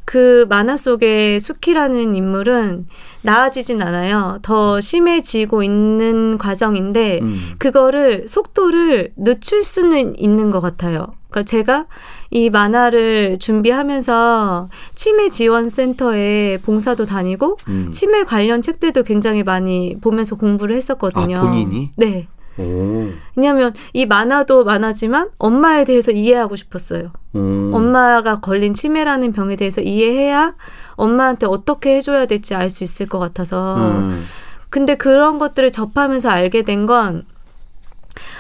그 0.07 0.47
만화 0.49 0.77
속의 0.77 1.41
수키라는 1.41 2.15
인물은 2.15 2.87
나아지진 3.23 3.83
않아요. 3.83 4.39
더 4.41 4.81
심해지고 4.81 5.63
있는 5.63 6.39
과정인데 6.39 7.19
음. 7.23 7.55
그거를 7.59 8.29
속도를 8.29 9.13
늦출 9.17 9.65
수는 9.65 10.19
있는 10.19 10.51
것 10.51 10.61
같아요. 10.61 11.09
그러니까 11.31 11.43
제가 11.49 11.87
이 12.31 12.51
만화를 12.51 13.39
준비하면서 13.39 14.69
치매 14.95 15.29
지원 15.29 15.69
센터에 15.69 16.59
봉사도 16.65 17.05
다니고 17.07 17.57
음. 17.69 17.91
치매 17.93 18.25
관련 18.25 18.63
책들도 18.63 19.03
굉장히 19.03 19.43
많이 19.43 19.97
보면서 20.01 20.37
공부를 20.37 20.77
했었거든요. 20.77 21.39
아, 21.39 21.41
본인이? 21.43 21.91
네. 21.97 22.29
오. 22.59 23.11
왜냐하면 23.35 23.75
이 23.93 24.07
만화도 24.07 24.65
만화지만 24.65 25.29
엄마에 25.39 25.85
대해서 25.85 26.11
이해하고 26.11 26.57
싶었어요. 26.57 27.11
음. 27.35 27.71
엄마가 27.75 28.41
걸린 28.41 28.73
치매라는 28.73 29.33
병에 29.33 29.57
대해서 29.57 29.83
이해해야 29.83 30.55
엄마한테 30.95 31.45
어떻게 31.47 31.97
해줘야 31.97 32.25
될지 32.25 32.55
알 32.55 32.71
수 32.71 32.83
있을 32.85 33.07
것 33.07 33.19
같아서. 33.19 33.77
음. 33.77 34.25
근데 34.71 34.95
그런 34.97 35.39
것들을 35.39 35.71
접하면서 35.71 36.29
알게 36.31 36.63
된 36.63 36.87
건 36.87 37.25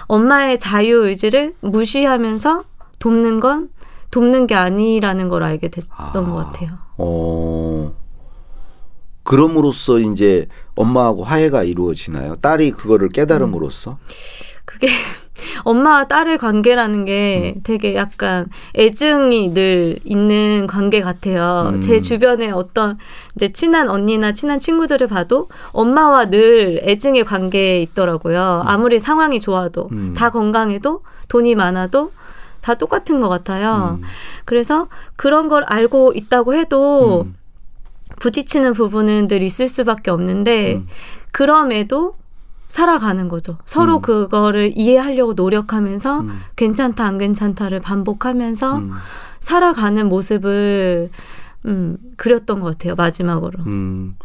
엄마의 0.07 0.59
자유 0.59 1.05
의지를 1.07 1.55
무시하면서 1.61 2.64
돕는 2.99 3.41
건 3.41 3.71
돕는 4.11 4.47
게 4.47 4.55
아니라는 4.55 5.29
걸 5.29 5.43
알게 5.43 5.69
됐던 5.69 5.91
아. 5.97 6.12
것 6.12 6.35
같아요. 6.35 6.71
어. 6.99 7.95
그럼으로써 9.23 9.99
이제 9.99 10.47
엄마하고 10.76 11.25
화해가 11.25 11.65
이루어지나요? 11.65 12.37
딸이 12.37 12.71
그거를 12.71 13.09
깨달음으로써? 13.09 13.99
그게 14.65 14.87
엄마와 15.65 16.07
딸의 16.07 16.38
관계라는 16.38 17.05
게 17.05 17.55
음. 17.57 17.61
되게 17.65 17.95
약간 17.97 18.47
애증이 18.76 19.53
늘 19.53 19.99
있는 20.05 20.67
관계 20.67 21.00
같아요. 21.00 21.73
음. 21.75 21.81
제 21.81 22.00
주변에 22.00 22.50
어떤 22.50 22.99
이제 23.35 23.53
친한 23.53 23.88
언니나 23.88 24.33
친한 24.33 24.59
친구들을 24.59 25.07
봐도 25.09 25.49
엄마와 25.73 26.26
늘 26.31 26.81
애증의 26.85 27.25
관계에 27.25 27.83
있더라고요. 27.83 28.62
아무리 28.65 28.99
상황이 28.99 29.41
좋아도 29.41 29.88
음. 29.93 30.15
다 30.17 30.31
건강해도 30.31 31.03
돈이 31.29 31.55
많아도 31.55 32.12
다 32.66 32.75
똑같은 32.75 33.20
것 33.20 33.28
같아요. 33.28 34.00
음. 34.00 34.04
그래서 34.44 34.88
그런 35.14 35.46
걸 35.46 35.62
알고 35.68 36.14
있다고 36.16 36.54
해도 36.54 37.23
음. 37.23 37.37
부딪히는 38.18 38.73
부분은 38.73 39.28
늘 39.28 39.44
있을 39.44 39.68
수밖에 39.68 40.11
없는데 40.11 40.75
음. 40.75 40.88
그럼에도 41.30 42.16
살아가는 42.66 43.28
거죠. 43.28 43.58
서로 43.66 43.99
음. 43.99 44.02
그거를 44.02 44.73
이해하려고 44.75 45.35
노력하면서 45.35 46.20
음. 46.23 46.40
괜찮다 46.56 47.04
안 47.04 47.18
괜찮다를 47.18 47.78
반복하면서 47.78 48.78
음. 48.78 48.90
살아가는 49.38 50.08
모습을 50.08 51.11
음, 51.66 51.96
그렸던 52.16 52.58
것 52.58 52.73
같아요. 52.73 52.96
마지막으로. 52.96 53.61
음. 53.66 54.16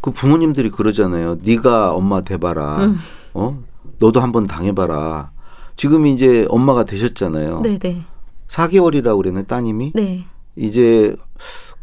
그 0.00 0.10
부모님들이 0.10 0.70
그러잖아요. 0.70 1.38
네가 1.44 1.92
엄마 1.92 2.22
돼봐라. 2.22 2.84
음. 2.84 2.98
어? 3.34 3.62
너도 4.00 4.20
한번 4.20 4.48
당해봐라. 4.48 5.35
지금 5.76 6.06
이제 6.06 6.46
엄마가 6.48 6.84
되셨잖아요. 6.84 7.60
네네. 7.60 8.02
4개월이라고 8.48 9.16
그랬네 9.18 9.44
따님이. 9.44 9.92
네. 9.94 10.24
이제 10.56 11.14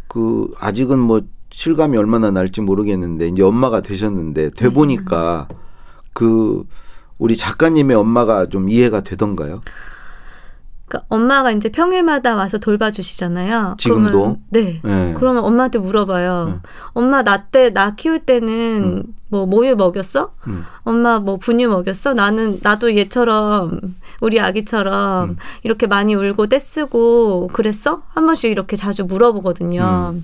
그 0.07 0.51
아직은 0.59 0.99
뭐 0.99 1.21
실감이 1.51 1.97
얼마나 1.97 2.31
날지 2.31 2.61
모르겠는데 2.61 3.27
이제 3.27 3.43
엄마가 3.43 3.81
되셨는데 3.81 4.51
돼 4.51 4.67
네. 4.67 4.73
보니까 4.73 5.47
그 6.13 6.65
우리 7.19 7.37
작가님의 7.37 7.95
엄마가 7.95 8.47
좀 8.47 8.69
이해가 8.69 9.01
되던가요? 9.01 9.61
그러니까 10.93 11.05
엄마가 11.09 11.51
이제 11.51 11.69
평일마다 11.69 12.35
와서 12.35 12.59
돌봐주시잖아요. 12.59 13.75
지금도? 13.79 14.11
그러면, 14.11 14.37
네. 14.49 14.79
네. 14.83 15.13
그러면 15.17 15.43
엄마한테 15.43 15.79
물어봐요. 15.79 16.45
네. 16.49 16.55
엄마 16.93 17.23
나 17.23 17.47
때 17.51 17.71
나 17.71 17.95
키울 17.95 18.19
때는 18.19 18.83
음. 18.83 19.03
뭐 19.29 19.45
모유 19.47 19.75
먹였어? 19.75 20.33
음. 20.47 20.63
엄마 20.83 21.19
뭐 21.19 21.37
분유 21.37 21.67
먹였어? 21.69 22.13
나는 22.13 22.59
나도 22.61 22.95
얘처럼 22.95 23.81
우리 24.21 24.39
아기처럼 24.39 25.31
음. 25.31 25.37
이렇게 25.63 25.87
많이 25.87 26.13
울고 26.13 26.47
떼쓰고 26.47 27.49
그랬어? 27.51 28.03
한 28.09 28.25
번씩 28.27 28.51
이렇게 28.51 28.75
자주 28.75 29.03
물어보거든요. 29.05 30.11
음. 30.13 30.23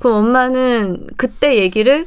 그럼 0.00 0.16
엄마는 0.16 1.06
그때 1.16 1.56
얘기를 1.56 2.06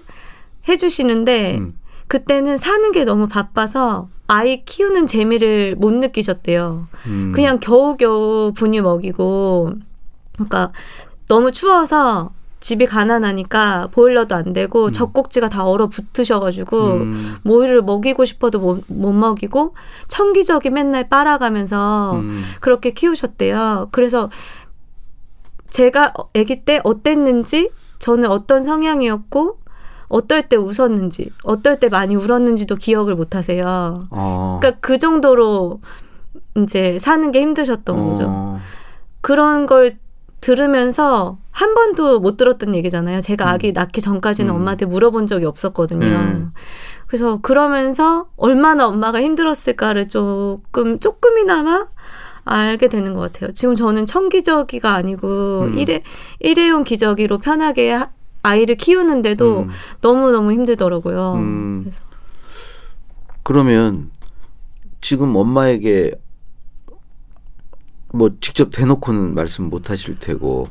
해주시는데 0.67 1.57
음. 1.57 1.73
그때는 2.13 2.59
사는 2.59 2.91
게 2.91 3.05
너무 3.05 3.27
바빠서 3.27 4.07
아이 4.27 4.63
키우는 4.65 5.07
재미를 5.07 5.75
못 5.75 5.91
느끼셨대요. 5.95 6.87
음. 7.07 7.31
그냥 7.33 7.59
겨우겨우 7.59 8.53
분유 8.53 8.83
먹이고 8.83 9.71
그러니까 10.33 10.71
너무 11.27 11.51
추워서 11.51 12.29
집이 12.59 12.85
가난하니까 12.85 13.87
보일러도 13.91 14.35
안 14.35 14.53
되고 14.53 14.85
음. 14.85 14.91
젖꼭지가 14.91 15.49
다 15.49 15.65
얼어붙으셔가지고 15.65 16.77
음. 16.91 17.35
모유를 17.41 17.81
먹이고 17.81 18.25
싶어도 18.25 18.59
못, 18.59 18.83
못 18.85 19.11
먹이고 19.11 19.73
청기저기 20.07 20.69
맨날 20.69 21.09
빨아가면서 21.09 22.11
음. 22.17 22.43
그렇게 22.61 22.91
키우셨대요. 22.91 23.87
그래서 23.91 24.29
제가 25.71 26.13
어- 26.15 26.29
아기 26.37 26.63
때 26.63 26.79
어땠는지 26.83 27.71
저는 27.97 28.29
어떤 28.29 28.61
성향이었고 28.61 29.62
어떨 30.13 30.43
때 30.47 30.55
웃었는지 30.55 31.31
어떨 31.43 31.79
때 31.79 31.89
많이 31.89 32.15
울었는지도 32.15 32.75
기억을 32.75 33.15
못 33.15 33.35
하세요. 33.35 34.07
어. 34.11 34.59
그러니까 34.61 34.79
그 34.79 34.99
정도로 34.99 35.81
이제 36.57 36.99
사는 36.99 37.31
게 37.31 37.41
힘드셨던 37.41 38.07
거죠. 38.07 38.25
어. 38.27 38.59
그런 39.21 39.65
걸 39.65 39.97
들으면서 40.39 41.37
한 41.49 41.73
번도 41.73 42.19
못 42.19 42.37
들었던 42.37 42.75
얘기잖아요. 42.75 43.21
제가 43.21 43.49
아기 43.49 43.71
낳기 43.71 44.01
전까지는 44.01 44.51
음. 44.53 44.57
엄마한테 44.57 44.85
물어본 44.85 45.25
적이 45.25 45.45
없었거든요. 45.45 46.05
음. 46.05 46.51
그래서 47.07 47.39
그러면서 47.41 48.27
얼마나 48.37 48.87
엄마가 48.87 49.19
힘들었을까를 49.21 50.09
조금 50.09 50.99
조금이나마 50.99 51.87
알게 52.45 52.87
되는 52.89 53.13
것 53.13 53.21
같아요. 53.21 53.51
지금 53.53 53.73
저는 53.73 54.05
청기저귀가 54.05 54.93
아니고 54.93 55.61
음. 55.71 55.77
일회 55.79 56.03
일회용 56.39 56.83
기저귀로 56.83 57.39
편하게 57.39 57.93
하- 57.93 58.09
아이를 58.43 58.75
키우는데도 58.75 59.61
음. 59.61 59.69
너무 60.01 60.31
너무 60.31 60.51
힘들더라고요. 60.51 61.33
음. 61.35 61.79
그래서 61.81 62.03
그러면 63.41 64.11
지금 65.01 65.35
엄마에게 65.35 66.13
뭐 68.13 68.29
직접 68.39 68.69
대놓고는 68.71 69.33
말씀 69.33 69.65
못 69.65 69.89
하실 69.89 70.19
테고 70.19 70.67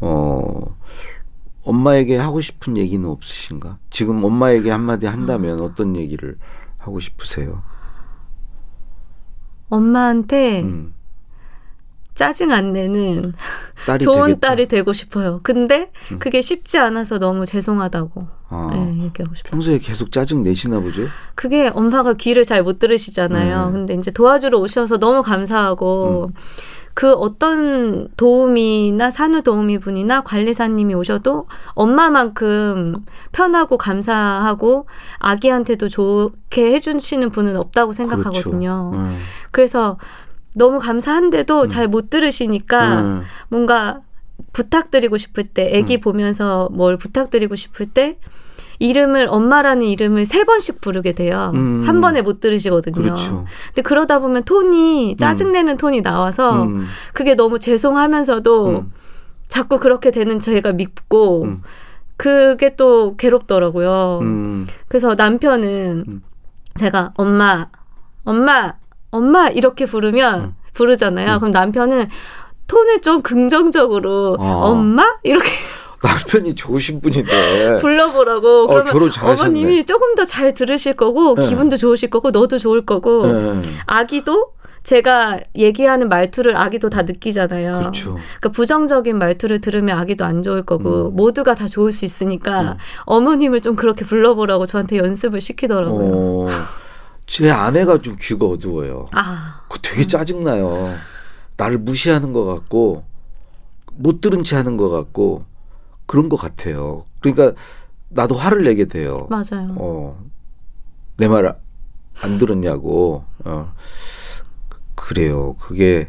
어 0.00 0.76
엄마에게 1.64 2.16
하고 2.16 2.40
싶은 2.40 2.76
얘기는 2.76 3.06
없으신가? 3.06 3.78
지금 3.90 4.22
엄마에게 4.24 4.70
한마디 4.70 5.06
한다면 5.06 5.60
어떤 5.60 5.96
얘기를 5.96 6.38
하고 6.78 7.00
싶으세요? 7.00 7.62
엄마한테 9.68 10.62
음. 10.62 10.94
짜증 12.18 12.50
안 12.50 12.72
내는 12.72 13.32
딸이 13.86 14.04
좋은 14.04 14.26
되겠다. 14.30 14.48
딸이 14.48 14.66
되고 14.66 14.92
싶어요. 14.92 15.38
근데 15.44 15.92
음. 16.10 16.18
그게 16.18 16.40
쉽지 16.40 16.76
않아서 16.78 17.18
너무 17.20 17.46
죄송하다고 17.46 18.26
아, 18.48 18.70
네, 18.72 19.04
얘기하고 19.04 19.36
싶어요. 19.36 19.50
평소에 19.52 19.78
계속 19.78 20.10
짜증 20.10 20.42
내시나 20.42 20.80
보죠. 20.80 21.02
그게 21.36 21.68
엄마가 21.72 22.14
귀를 22.14 22.42
잘 22.44 22.64
못 22.64 22.80
들으시잖아요. 22.80 23.66
네. 23.66 23.72
근데 23.72 23.94
이제 23.94 24.10
도와주러 24.10 24.58
오셔서 24.58 24.98
너무 24.98 25.22
감사하고 25.22 26.30
음. 26.30 26.34
그 26.94 27.12
어떤 27.12 28.08
도우미나 28.16 29.12
산후 29.12 29.42
도우미 29.42 29.78
분이나 29.78 30.22
관리사님이 30.22 30.94
오셔도 30.94 31.46
엄마만큼 31.74 32.96
편하고 33.30 33.78
감사하고 33.78 34.88
아기한테도 35.20 35.88
좋게 35.88 36.72
해주시는 36.72 37.30
분은 37.30 37.56
없다고 37.56 37.92
생각하거든요. 37.92 38.90
그렇죠. 38.90 39.04
음. 39.04 39.18
그래서 39.52 39.98
너무 40.58 40.78
감사한데도 40.78 41.62
음. 41.62 41.68
잘못 41.68 42.10
들으시니까 42.10 43.00
음. 43.00 43.22
뭔가 43.48 44.00
부탁드리고 44.52 45.16
싶을 45.16 45.44
때, 45.44 45.72
아기 45.76 45.96
음. 45.96 46.00
보면서 46.00 46.68
뭘 46.72 46.96
부탁드리고 46.96 47.54
싶을 47.54 47.86
때, 47.86 48.18
이름을, 48.80 49.26
엄마라는 49.28 49.86
이름을 49.86 50.24
세 50.24 50.44
번씩 50.44 50.80
부르게 50.80 51.12
돼요. 51.12 51.50
음. 51.54 51.82
한 51.84 52.00
번에 52.00 52.22
못 52.22 52.38
들으시거든요. 52.40 52.94
그렇죠. 52.94 53.44
근데 53.68 53.82
그러다 53.82 54.20
보면 54.20 54.44
톤이, 54.44 55.16
짜증내는 55.18 55.78
톤이 55.78 56.02
나와서, 56.02 56.62
음. 56.62 56.86
그게 57.12 57.34
너무 57.34 57.58
죄송하면서도 57.58 58.68
음. 58.68 58.92
자꾸 59.48 59.78
그렇게 59.78 60.10
되는 60.12 60.38
제가 60.38 60.72
믿고, 60.72 61.44
음. 61.44 61.62
그게 62.16 62.76
또 62.76 63.16
괴롭더라고요. 63.16 64.18
음. 64.22 64.66
그래서 64.88 65.14
남편은 65.14 66.04
음. 66.06 66.22
제가 66.76 67.12
엄마, 67.16 67.68
엄마, 68.24 68.74
엄마 69.10 69.48
이렇게 69.48 69.84
부르면 69.86 70.40
음. 70.40 70.54
부르잖아요. 70.74 71.34
음. 71.34 71.38
그럼 71.38 71.50
남편은 71.50 72.08
톤을 72.66 73.00
좀 73.00 73.22
긍정적으로 73.22 74.36
아. 74.38 74.60
엄마 74.64 75.16
이렇게 75.22 75.48
남편이 76.02 76.54
좋으신 76.54 77.00
분인데. 77.00 77.78
불러보라고 77.80 78.64
어, 78.64 78.66
그러면. 78.84 79.10
어머님이 79.20 79.84
조금 79.84 80.14
더 80.14 80.24
잘 80.24 80.54
들으실 80.54 80.94
거고 80.94 81.34
네. 81.34 81.48
기분도 81.48 81.76
좋으실 81.76 82.10
거고 82.10 82.30
너도 82.30 82.58
좋을 82.58 82.84
거고 82.86 83.26
네. 83.26 83.60
아기도 83.86 84.52
제가 84.84 85.40
얘기하는 85.56 86.08
말투를 86.08 86.56
아기도 86.56 86.88
다 86.88 87.02
느끼잖아요. 87.02 87.78
그렇죠. 87.80 88.12
그러니까 88.14 88.48
부정적인 88.50 89.18
말투를 89.18 89.60
들으면 89.60 89.98
아기도 89.98 90.24
안 90.24 90.42
좋을 90.42 90.62
거고 90.62 91.08
음. 91.08 91.16
모두가 91.16 91.54
다 91.56 91.66
좋을 91.66 91.90
수 91.92 92.04
있으니까 92.04 92.60
음. 92.60 92.74
어머님을 93.06 93.60
좀 93.60 93.74
그렇게 93.74 94.04
불러보라고 94.04 94.66
저한테 94.66 94.98
연습을 94.98 95.40
시키더라고요. 95.40 96.06
어, 96.14 96.46
제 97.28 97.50
아내가 97.50 97.98
좀 97.98 98.16
귀가 98.18 98.46
어두워요. 98.46 99.04
아, 99.12 99.60
그 99.68 99.78
되게 99.82 100.06
짜증나요. 100.06 100.94
나를 101.58 101.78
무시하는 101.78 102.32
것 102.32 102.44
같고 102.46 103.04
못 103.92 104.20
들은 104.20 104.42
채 104.44 104.56
하는 104.56 104.76
것 104.76 104.88
같고 104.88 105.44
그런 106.06 106.28
것 106.30 106.36
같아요. 106.36 107.04
그러니까 107.20 107.52
나도 108.08 108.34
화를 108.34 108.64
내게 108.64 108.86
돼요. 108.86 109.26
맞아요. 109.28 109.74
어, 109.76 110.18
내 111.18 111.28
말 111.28 111.54
안 112.20 112.38
들었냐고. 112.38 113.24
어, 113.44 113.72
그래요. 114.96 115.54
그게 115.60 116.08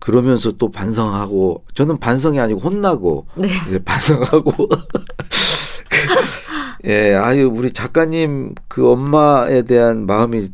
그러면서 0.00 0.50
또 0.52 0.70
반성하고 0.70 1.64
저는 1.74 1.98
반성이 2.00 2.40
아니고 2.40 2.58
혼나고 2.60 3.26
네. 3.36 3.48
이제 3.68 3.78
반성하고 3.84 4.52
예 6.84 7.14
아유 7.14 7.48
우리 7.54 7.72
작가님 7.72 8.54
그 8.68 8.90
엄마에 8.90 9.62
대한 9.62 10.06
마음이 10.06 10.50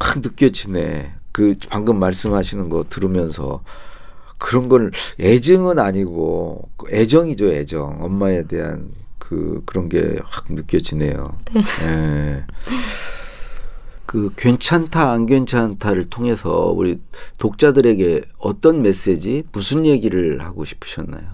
확 0.00 0.18
느껴지네 0.20 1.12
그 1.32 1.54
방금 1.68 1.98
말씀하시는 1.98 2.68
거 2.68 2.84
들으면서 2.88 3.62
그런 4.38 4.68
걸 4.68 4.90
애증은 5.20 5.78
아니고 5.78 6.68
그 6.76 6.86
애정이죠 6.90 7.52
애정 7.52 8.02
엄마에 8.04 8.44
대한 8.44 8.90
그 9.18 9.62
그런 9.64 9.88
게 9.88 10.18
확 10.24 10.46
느껴지네요 10.50 11.38
네. 11.54 11.62
예. 11.82 12.44
그 14.06 14.32
괜찮다 14.36 15.12
안 15.12 15.26
괜찮다를 15.26 16.10
통해서 16.10 16.72
우리 16.76 17.00
독자들에게 17.38 18.22
어떤 18.38 18.82
메시지 18.82 19.44
무슨 19.52 19.86
얘기를 19.86 20.40
하고 20.42 20.64
싶으셨나요? 20.64 21.33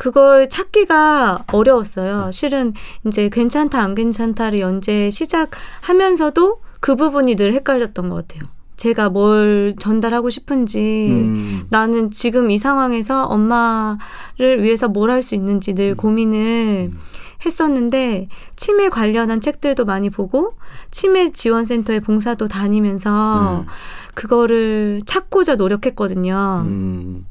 그걸 0.00 0.48
찾기가 0.48 1.44
어려웠어요. 1.52 2.30
실은 2.32 2.72
이제 3.06 3.28
괜찮다 3.28 3.78
안 3.82 3.94
괜찮다를 3.94 4.60
연재 4.60 5.10
시작하면서도 5.10 6.62
그 6.80 6.96
부분이 6.96 7.36
늘 7.36 7.52
헷갈렸던 7.52 8.08
것 8.08 8.26
같아요. 8.26 8.48
제가 8.78 9.10
뭘 9.10 9.74
전달하고 9.78 10.30
싶은지 10.30 11.08
음. 11.10 11.66
나는 11.68 12.10
지금 12.10 12.50
이 12.50 12.56
상황에서 12.56 13.26
엄마를 13.26 14.62
위해서 14.62 14.88
뭘 14.88 15.10
할 15.10 15.22
수 15.22 15.34
있는지 15.34 15.74
늘 15.74 15.94
고민을 15.94 16.88
음. 16.92 16.98
했었는데 17.44 18.28
치매 18.56 18.88
관련한 18.88 19.42
책들도 19.42 19.84
많이 19.84 20.08
보고 20.08 20.54
치매 20.90 21.28
지원센터에 21.30 22.00
봉사도 22.00 22.48
다니면서 22.48 23.60
음. 23.60 23.66
그거를 24.14 25.02
찾고자 25.04 25.56
노력했거든요. 25.56 26.64
음. 26.66 27.26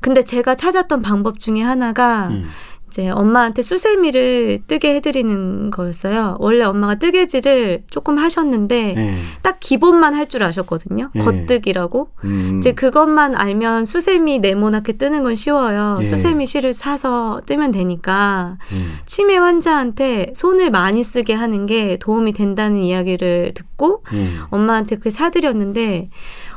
근데 0.00 0.22
제가 0.22 0.54
찾았던 0.54 1.02
방법 1.02 1.38
중에 1.38 1.60
하나가 1.62 2.28
음. 2.28 2.48
이제 2.88 3.10
엄마한테 3.10 3.60
수세미를 3.60 4.60
뜨게 4.66 4.94
해드리는 4.94 5.70
거였어요. 5.70 6.36
원래 6.40 6.64
엄마가 6.64 6.94
뜨개질을 6.94 7.82
조금 7.90 8.16
하셨는데 8.16 8.94
네. 8.96 9.18
딱 9.42 9.58
기본만 9.60 10.14
할 10.14 10.26
줄 10.28 10.42
아셨거든요. 10.42 11.10
네. 11.14 11.22
겉뜨기라고. 11.22 12.08
음. 12.24 12.56
이제 12.58 12.72
그것만 12.72 13.34
알면 13.36 13.84
수세미 13.84 14.38
네모나게 14.38 14.94
뜨는 14.94 15.22
건 15.22 15.34
쉬워요. 15.34 15.96
예. 16.00 16.04
수세미 16.04 16.46
실을 16.46 16.72
사서 16.72 17.42
뜨면 17.44 17.72
되니까 17.72 18.56
음. 18.72 18.94
치매 19.04 19.36
환자한테 19.36 20.32
손을 20.34 20.70
많이 20.70 21.02
쓰게 21.02 21.34
하는 21.34 21.66
게 21.66 21.98
도움이 21.98 22.32
된다는 22.32 22.78
이야기를 22.78 23.52
듣고 23.54 24.02
음. 24.14 24.40
엄마한테 24.50 24.96
그렇게 24.96 25.10
사드렸는데 25.10 26.08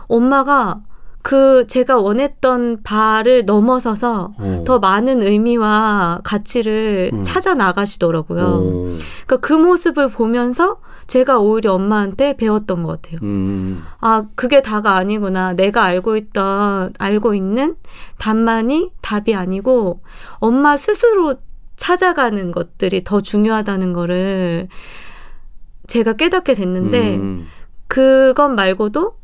엄마가 0.07 0.79
그 1.21 1.65
제가 1.67 1.97
원했던 1.97 2.81
바를 2.83 3.45
넘어서서 3.45 4.33
오. 4.39 4.63
더 4.63 4.79
많은 4.79 5.21
의미와 5.21 6.21
가치를 6.23 7.11
음. 7.13 7.23
찾아 7.23 7.53
나가시더라고요. 7.53 8.43
오. 8.43 8.97
그러니까 9.25 9.37
그 9.37 9.53
모습을 9.53 10.09
보면서 10.09 10.79
제가 11.07 11.39
오히려 11.39 11.73
엄마한테 11.73 12.37
배웠던 12.37 12.83
것 12.83 13.01
같아요. 13.01 13.19
음. 13.23 13.83
아, 13.99 14.25
그게 14.35 14.61
다가 14.61 14.95
아니구나. 14.95 15.53
내가 15.53 15.83
알고 15.83 16.15
있던, 16.15 16.93
알고 16.97 17.33
있는 17.35 17.75
답만이 18.17 18.91
답이 19.01 19.35
아니고 19.35 20.01
엄마 20.35 20.77
스스로 20.77 21.35
찾아가는 21.75 22.51
것들이 22.51 23.03
더 23.03 23.19
중요하다는 23.21 23.91
거를 23.93 24.69
제가 25.87 26.13
깨닫게 26.13 26.53
됐는데 26.53 27.15
음. 27.15 27.47
그것 27.87 28.47
말고도 28.49 29.20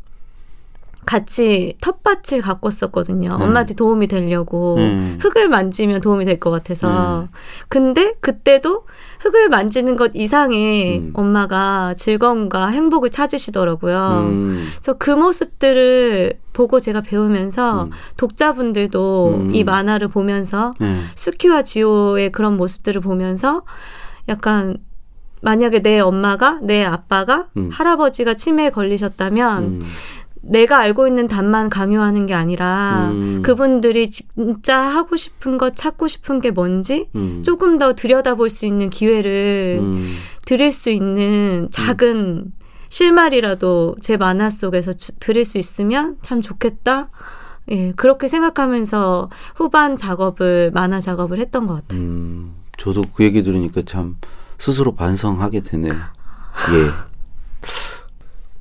같이 1.08 1.78
텃밭을 1.80 2.42
가꿨었거든요. 2.42 3.30
음. 3.32 3.42
엄마한테 3.42 3.76
도움이 3.76 4.08
되려고 4.08 4.76
음. 4.76 5.18
흙을 5.22 5.48
만지면 5.48 6.02
도움이 6.02 6.26
될 6.26 6.38
것 6.40 6.52
같아서. 6.52 7.30
근데 7.70 8.14
그때도 8.20 8.84
흙을 9.22 9.48
만지는 9.50 9.96
것 9.96 10.12
이상의 10.14 11.00
음. 11.00 11.12
엄마가 11.14 11.94
즐거움과 11.98 12.68
행복을 12.68 13.10
찾으시더라고요. 13.10 14.28
음. 14.30 14.68
그래서 14.76 14.94
그 15.00 15.10
모습들을 15.10 16.34
보고 16.52 16.80
제가 16.82 17.02
배우면서 17.02 17.86
음. 17.86 17.92
독자분들도 18.18 19.34
음. 19.46 19.56
이 19.56 19.64
만화를 19.64 20.10
보면서 20.10 20.74
네. 20.80 21.00
수키와 21.16 21.62
지호의 21.64 22.34
그런 22.34 22.58
모습들을 22.58 23.00
보면서 23.00 23.64
약간 24.28 24.78
만약에 25.42 25.82
내 25.84 26.00
엄마가 26.00 26.60
내 26.64 26.84
아빠가 26.84 27.48
음. 27.58 27.70
할아버지가 27.72 28.34
치매에 28.34 28.72
걸리셨다면 28.72 29.64
음. 29.64 29.82
내가 30.50 30.78
알고 30.80 31.08
있는 31.08 31.28
답만 31.28 31.70
강요하는 31.70 32.26
게 32.26 32.34
아니라 32.34 33.10
음. 33.12 33.42
그분들이 33.44 34.10
진짜 34.10 34.80
하고 34.80 35.16
싶은 35.16 35.58
것 35.58 35.76
찾고 35.76 36.08
싶은 36.08 36.40
게 36.42 36.52
뭔지 36.52 37.10
음. 37.16 37.44
조금 37.46 37.78
더 37.78 37.94
들여다볼 37.94 38.50
수 38.50 38.66
있는 38.66 38.90
기회를 38.90 39.78
음. 39.82 40.16
드릴 40.46 40.72
수 40.72 40.90
있는 40.90 41.68
작은 41.72 42.52
실말이라도 42.90 43.96
제 44.02 44.16
만화 44.18 44.50
속에서 44.50 44.94
주- 44.94 45.12
드릴 45.20 45.44
수 45.46 45.58
있으면 45.58 46.18
참 46.22 46.42
좋겠다. 46.42 47.10
예, 47.70 47.92
그렇게 47.98 48.30
생각하면서 48.30 49.30
후반 49.56 49.98
작업을 49.98 50.72
만화 50.74 51.02
작업을 51.02 51.40
했던 51.40 51.66
것 51.66 51.74
같아요. 51.76 52.00
음. 52.00 52.54
저도 52.78 53.04
그 53.14 53.24
얘기 53.26 53.44
들으니까 53.44 53.82
참 53.86 54.16
스스로 54.58 54.96
반성하게 54.96 55.62
되네요. 55.62 55.94
예. 55.94 56.90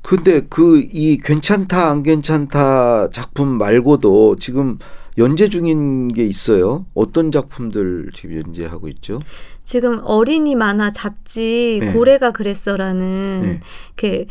근데 0.07 0.39
그 0.47 0.79
이 0.79 1.17
괜찮다 1.21 1.89
안 1.89 2.01
괜찮다 2.01 3.09
작품 3.09 3.57
말고도 3.57 4.37
지금 4.39 4.79
연재 5.17 5.49
중인 5.49 6.13
게 6.13 6.25
있어요. 6.25 6.85
어떤 6.93 7.29
작품들 7.29 8.11
지금 8.15 8.37
연재하고 8.37 8.87
있죠? 8.87 9.19
지금 9.65 9.99
어린이 10.05 10.55
만화 10.55 10.91
잡지 10.91 11.79
네. 11.81 11.91
고래가 11.91 12.31
그랬어라는 12.31 13.41
네. 13.41 13.59
이렇게 13.97 14.27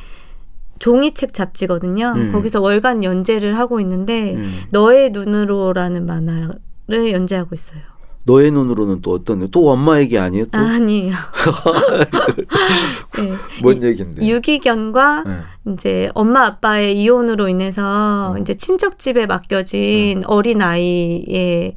종이책 0.78 1.34
잡지거든요. 1.34 2.14
음. 2.16 2.32
거기서 2.32 2.62
월간 2.62 3.04
연재를 3.04 3.58
하고 3.58 3.78
있는데 3.80 4.34
음. 4.34 4.62
너의 4.70 5.10
눈으로라는 5.10 6.06
만화를 6.06 7.12
연재하고 7.12 7.54
있어요. 7.54 7.82
너의 8.26 8.50
눈으로는 8.50 9.02
또 9.02 9.12
어떤 9.12 9.48
또 9.50 9.70
엄마 9.70 10.00
얘기 10.00 10.18
아니에요? 10.18 10.46
또 10.46 10.58
아, 10.58 10.62
아니에요. 10.62 11.14
네. 13.18 13.32
뭔 13.62 13.80
얘긴데? 13.80 14.26
유기견과 14.26 15.24
네. 15.24 15.72
이제 15.72 16.10
엄마 16.12 16.44
아빠의 16.44 17.00
이혼으로 17.00 17.48
인해서 17.48 18.32
음. 18.32 18.42
이제 18.42 18.54
친척 18.54 18.98
집에 18.98 19.26
맡겨진 19.26 20.24
어린 20.26 20.60
아이의 20.60 21.76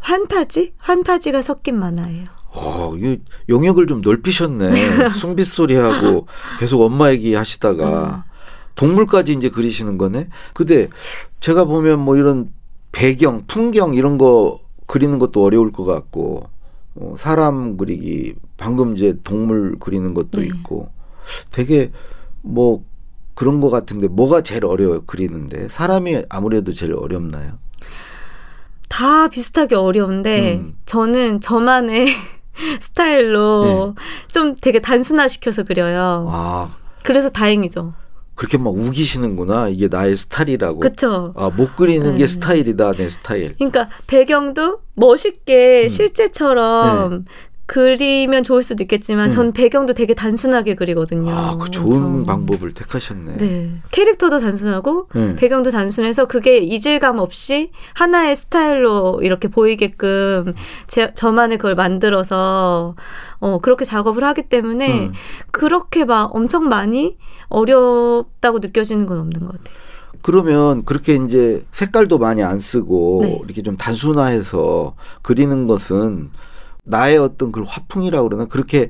환타지? 0.00 0.72
환타지가 0.76 1.42
섞인 1.42 1.78
만화예요. 1.78 2.24
어, 2.50 2.96
이 2.96 3.20
영역을 3.48 3.86
좀 3.86 4.00
넓히셨네. 4.00 5.10
숭빗소리하고 5.10 6.26
계속 6.58 6.82
엄마 6.82 7.12
얘기 7.12 7.34
음. 7.34 7.38
하시다가 7.38 8.24
동물까지 8.74 9.34
이제 9.34 9.50
그리시는 9.50 9.98
거네. 9.98 10.30
근데 10.52 10.88
제가 11.38 11.64
보면 11.64 12.00
뭐 12.00 12.16
이런 12.16 12.50
배경, 12.90 13.44
풍경 13.46 13.94
이런 13.94 14.18
거 14.18 14.66
그리는 14.88 15.18
것도 15.18 15.44
어려울 15.44 15.70
것 15.70 15.84
같고 15.84 16.48
어, 16.96 17.14
사람 17.16 17.76
그리기 17.76 18.34
방금 18.56 18.96
이제 18.96 19.16
동물 19.22 19.76
그리는 19.78 20.14
것도 20.14 20.40
네. 20.40 20.46
있고 20.46 20.88
되게 21.52 21.92
뭐 22.42 22.82
그런 23.34 23.60
거 23.60 23.68
같은데 23.68 24.08
뭐가 24.08 24.42
제일 24.42 24.64
어려워요 24.64 25.04
그리는데 25.06 25.68
사람이 25.68 26.24
아무래도 26.28 26.72
제일 26.72 26.94
어렵나요? 26.94 27.58
다 28.88 29.28
비슷하게 29.28 29.76
어려운데 29.76 30.56
음. 30.56 30.74
저는 30.86 31.42
저만의 31.42 32.08
스타일로 32.80 33.94
네. 33.96 34.04
좀 34.28 34.56
되게 34.56 34.80
단순화시켜서 34.80 35.62
그려요. 35.64 36.26
아 36.30 36.74
그래서 37.04 37.28
다행이죠. 37.28 37.92
그렇게 38.38 38.56
막 38.56 38.72
우기시는구나 38.72 39.68
이게 39.68 39.88
나의 39.88 40.16
스타일이라고. 40.16 40.78
그쵸? 40.78 41.34
아, 41.36 41.50
못 41.50 41.74
그리는 41.74 42.12
네. 42.12 42.18
게 42.18 42.26
스타일이다, 42.28 42.92
내 42.92 43.10
스타일. 43.10 43.56
그러니까 43.56 43.90
배경도 44.06 44.78
멋있게 44.94 45.82
음. 45.84 45.88
실제처럼 45.88 47.24
그리면 47.68 48.44
좋을 48.44 48.62
수도 48.62 48.82
있겠지만 48.82 49.26
음. 49.26 49.30
전 49.30 49.52
배경도 49.52 49.92
되게 49.92 50.14
단순하게 50.14 50.74
그리거든요. 50.74 51.30
아, 51.30 51.56
그 51.58 51.70
좋은 51.70 51.92
전. 51.92 52.24
방법을 52.24 52.72
택하셨네. 52.72 53.36
네. 53.36 53.70
캐릭터도 53.90 54.38
단순하고 54.38 55.08
네. 55.14 55.36
배경도 55.36 55.70
단순해서 55.70 56.24
그게 56.24 56.56
이질감 56.56 57.18
없이 57.18 57.70
하나의 57.92 58.36
스타일로 58.36 59.20
이렇게 59.22 59.48
보이게끔 59.48 60.54
제, 60.86 61.12
저만의 61.12 61.58
그걸 61.58 61.74
만들어서 61.74 62.94
어, 63.38 63.58
그렇게 63.60 63.84
작업을 63.84 64.24
하기 64.24 64.44
때문에 64.48 65.00
음. 65.08 65.12
그렇게 65.50 66.06
막 66.06 66.34
엄청 66.34 66.70
많이 66.70 67.18
어렵다고 67.50 68.60
느껴지는 68.60 69.04
건 69.04 69.20
없는 69.20 69.40
것 69.40 69.48
같아요. 69.48 69.76
그러면 70.22 70.86
그렇게 70.86 71.16
이제 71.16 71.66
색깔도 71.72 72.16
많이 72.16 72.42
안 72.42 72.58
쓰고 72.58 73.20
네. 73.24 73.40
이렇게 73.44 73.62
좀 73.62 73.76
단순화해서 73.76 74.94
그리는 75.20 75.66
것은 75.66 76.30
나의 76.88 77.18
어떤 77.18 77.52
그 77.52 77.62
화풍이라고 77.66 78.28
그러나 78.28 78.46
그렇게 78.46 78.88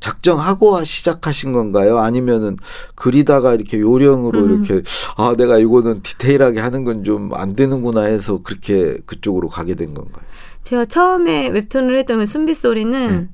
작정하고 0.00 0.84
시작하신 0.84 1.52
건가요? 1.52 1.98
아니면은 1.98 2.56
그리다가 2.94 3.54
이렇게 3.54 3.80
요령으로 3.80 4.38
음. 4.40 4.64
이렇게 4.64 4.82
아 5.16 5.34
내가 5.36 5.58
이거는 5.58 6.02
디테일하게 6.02 6.60
하는 6.60 6.84
건 6.84 7.02
좀 7.04 7.30
안 7.34 7.54
되는구나 7.54 8.02
해서 8.02 8.40
그렇게 8.42 8.98
그쪽으로 9.06 9.48
가게 9.48 9.74
된 9.74 9.94
건가요? 9.94 10.22
제가 10.64 10.84
처음에 10.84 11.48
웹툰을 11.48 11.96
했던 11.98 12.18
그 12.18 12.26
순빗소리는 12.26 13.08
네. 13.08 13.28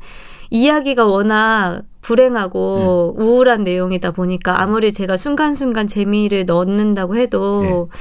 이야기가 0.51 1.07
워낙 1.07 1.83
불행하고 2.03 3.15
네. 3.19 3.25
우울한 3.25 3.65
내용이다 3.65 4.11
보니까 4.13 4.61
아무리 4.63 4.93
제가 4.93 5.17
순간순간 5.17 5.87
재미를 5.89 6.45
넣는다고 6.47 7.17
해도 7.17 7.61
네. 7.63 7.99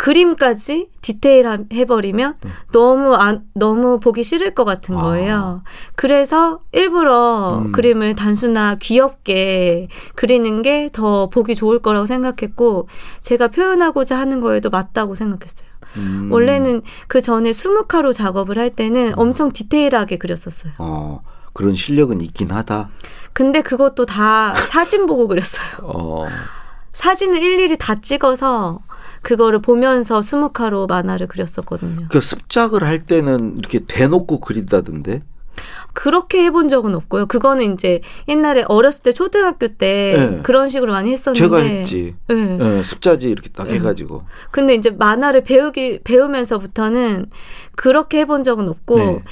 그림까지 0.00 0.88
디테일 1.02 1.66
해버리면 1.74 2.36
네. 2.40 2.50
너무 2.72 3.14
안, 3.14 3.42
너무 3.52 4.00
보기 4.00 4.24
싫을 4.24 4.54
것 4.54 4.64
같은 4.64 4.96
아. 4.96 5.02
거예요. 5.02 5.62
그래서 5.94 6.60
일부러 6.72 7.58
음. 7.58 7.72
그림을 7.72 8.16
단순화 8.16 8.76
귀엽게 8.80 9.88
그리는 10.14 10.62
게 10.62 10.88
더 10.90 11.28
보기 11.28 11.54
좋을 11.54 11.80
거라고 11.80 12.06
생각했고 12.06 12.88
제가 13.20 13.48
표현하고자 13.48 14.18
하는 14.18 14.40
거에도 14.40 14.70
맞다고 14.70 15.14
생각했어요. 15.14 15.68
음. 15.96 16.28
원래는 16.32 16.80
그 17.06 17.20
전에 17.20 17.52
수묵화로 17.52 18.14
작업을 18.14 18.56
할 18.58 18.66
음. 18.66 18.72
때는 18.74 19.18
엄청 19.18 19.52
디테일하게 19.52 20.16
그렸었어요. 20.16 20.72
어 20.78 21.22
그런 21.52 21.74
실력은 21.74 22.22
있긴 22.22 22.50
하다. 22.50 22.88
근데 23.34 23.60
그것도 23.60 24.06
다 24.06 24.54
사진 24.54 25.04
보고 25.04 25.28
그렸어요. 25.28 25.68
어. 25.82 26.26
사진을 26.92 27.42
일일이 27.42 27.76
다 27.76 28.00
찍어서 28.00 28.80
그거를 29.22 29.60
보면서 29.60 30.22
수묵화로 30.22 30.86
만화를 30.86 31.26
그렸었거든요. 31.26 32.06
그 32.10 32.20
습작을 32.20 32.84
할 32.84 33.00
때는 33.00 33.58
이렇게 33.58 33.80
대놓고 33.80 34.40
그린다던데. 34.40 35.22
그렇게 35.92 36.44
해본 36.44 36.68
적은 36.68 36.94
없고요. 36.94 37.26
그거는 37.26 37.74
이제 37.74 38.00
옛날에 38.28 38.64
어렸을 38.68 39.02
때 39.02 39.12
초등학교 39.12 39.66
때 39.68 40.14
네. 40.16 40.40
그런 40.42 40.68
식으로 40.68 40.92
많이 40.92 41.12
했었는데. 41.12 41.44
제가 41.44 41.58
했지. 41.58 42.14
네. 42.28 42.58
예, 42.60 42.82
습자지 42.82 43.28
이렇게 43.28 43.50
딱 43.50 43.66
네. 43.66 43.74
해가지고. 43.74 44.22
근데 44.50 44.74
이제 44.74 44.90
만화를 44.90 45.42
배우기 45.42 46.00
배우면서부터는 46.04 47.26
그렇게 47.76 48.20
해본 48.20 48.42
적은 48.44 48.68
없고 48.68 48.96
네. 48.98 49.22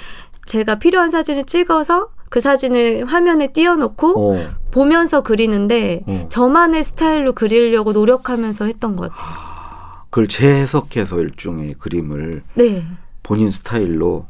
제가 0.47 0.77
필요한 0.77 1.11
사진을 1.11 1.45
찍어서 1.45 2.11
그 2.31 2.41
사진을 2.41 3.07
화면에 3.07 3.53
띄워놓고 3.53 4.35
어. 4.35 4.51
보면서 4.71 5.23
그리는데 5.23 6.03
어. 6.07 6.27
저만의 6.29 6.85
스타일로 6.85 7.33
그리려고 7.33 7.93
노력하면서 7.93 8.67
했던 8.67 8.93
것 8.93 9.11
같아요. 9.11 9.58
그걸 10.11 10.27
재해석해서 10.29 11.21
일종의 11.21 11.75
그림을 11.79 12.43
네. 12.55 12.85
본인 13.23 13.51
스타일로 13.51 14.27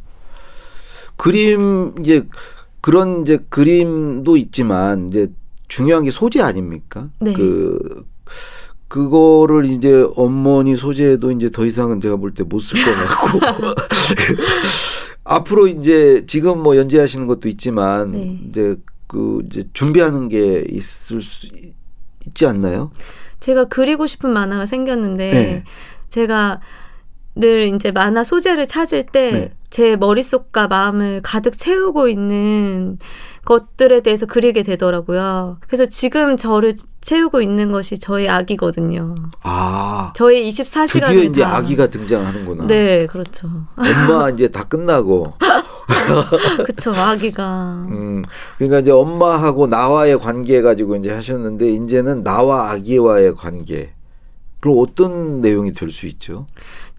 그림 1.16 1.94
이제 2.00 2.26
그런 2.80 3.22
이제 3.22 3.38
그림도 3.48 4.36
있지만 4.36 5.08
이제 5.08 5.30
중요한 5.68 6.04
게 6.04 6.10
소재 6.10 6.40
아닙니까? 6.40 7.08
네. 7.20 7.32
그 7.32 8.06
그거를 8.88 9.66
이제 9.66 10.06
어머니 10.16 10.74
소재도 10.76 11.30
이제 11.32 11.50
더 11.50 11.66
이상은 11.66 12.00
제가 12.00 12.16
볼 12.16 12.32
때 12.32 12.42
못 12.44 12.62
쓸 12.62 12.82
것 12.82 12.94
같고 12.94 13.74
앞으로 15.24 15.68
이제 15.68 16.24
지금 16.26 16.62
뭐 16.62 16.76
연재하시는 16.76 17.26
것도 17.26 17.48
있지만 17.50 18.12
네. 18.12 18.40
이제 18.48 18.76
그 19.06 19.42
이제 19.46 19.68
준비하는 19.74 20.28
게 20.28 20.64
있을 20.70 21.20
수 21.22 21.46
있- 21.46 21.74
있지 22.26 22.46
않나요? 22.46 22.90
제가 23.40 23.66
그리고 23.66 24.06
싶은 24.06 24.30
만화가 24.30 24.66
생겼는데 24.66 25.32
네. 25.32 25.64
제가 26.08 26.60
늘 27.34 27.72
이제 27.74 27.92
만화 27.92 28.24
소재를 28.24 28.66
찾을 28.66 29.04
때 29.06 29.30
네. 29.30 29.52
제 29.70 29.96
머릿속과 29.96 30.66
마음을 30.66 31.20
가득 31.22 31.56
채우고 31.56 32.08
있는 32.08 32.98
것들에 33.44 34.02
대해서 34.02 34.26
그리게 34.26 34.62
되더라고요. 34.62 35.58
그래서 35.66 35.86
지금 35.86 36.36
저를 36.36 36.74
채우고 37.00 37.40
있는 37.40 37.70
것이 37.70 37.98
저의 37.98 38.28
아기거든요. 38.28 39.14
아 39.42 40.12
저의 40.16 40.50
24시간을 40.50 41.06
드디어 41.06 41.22
이제 41.22 41.44
아기가 41.44 41.86
등장하는구나. 41.88 42.66
네, 42.66 43.06
그렇죠. 43.06 43.48
엄마 43.76 44.30
이제 44.30 44.48
다 44.48 44.64
끝나고 44.64 45.34
그쵸, 46.66 46.92
아기가. 46.92 47.86
음, 47.88 48.24
그러니까 48.56 48.80
이제 48.80 48.90
엄마하고 48.90 49.66
나와의 49.66 50.18
관계 50.18 50.62
가지고 50.62 50.96
이제 50.96 51.10
하셨는데 51.12 51.70
이제는 51.72 52.22
나와 52.24 52.70
아기와의 52.70 53.34
관계. 53.36 53.90
그럼 54.60 54.78
어떤 54.80 55.40
내용이 55.40 55.72
될 55.72 55.90
수 55.92 56.06
있죠? 56.06 56.46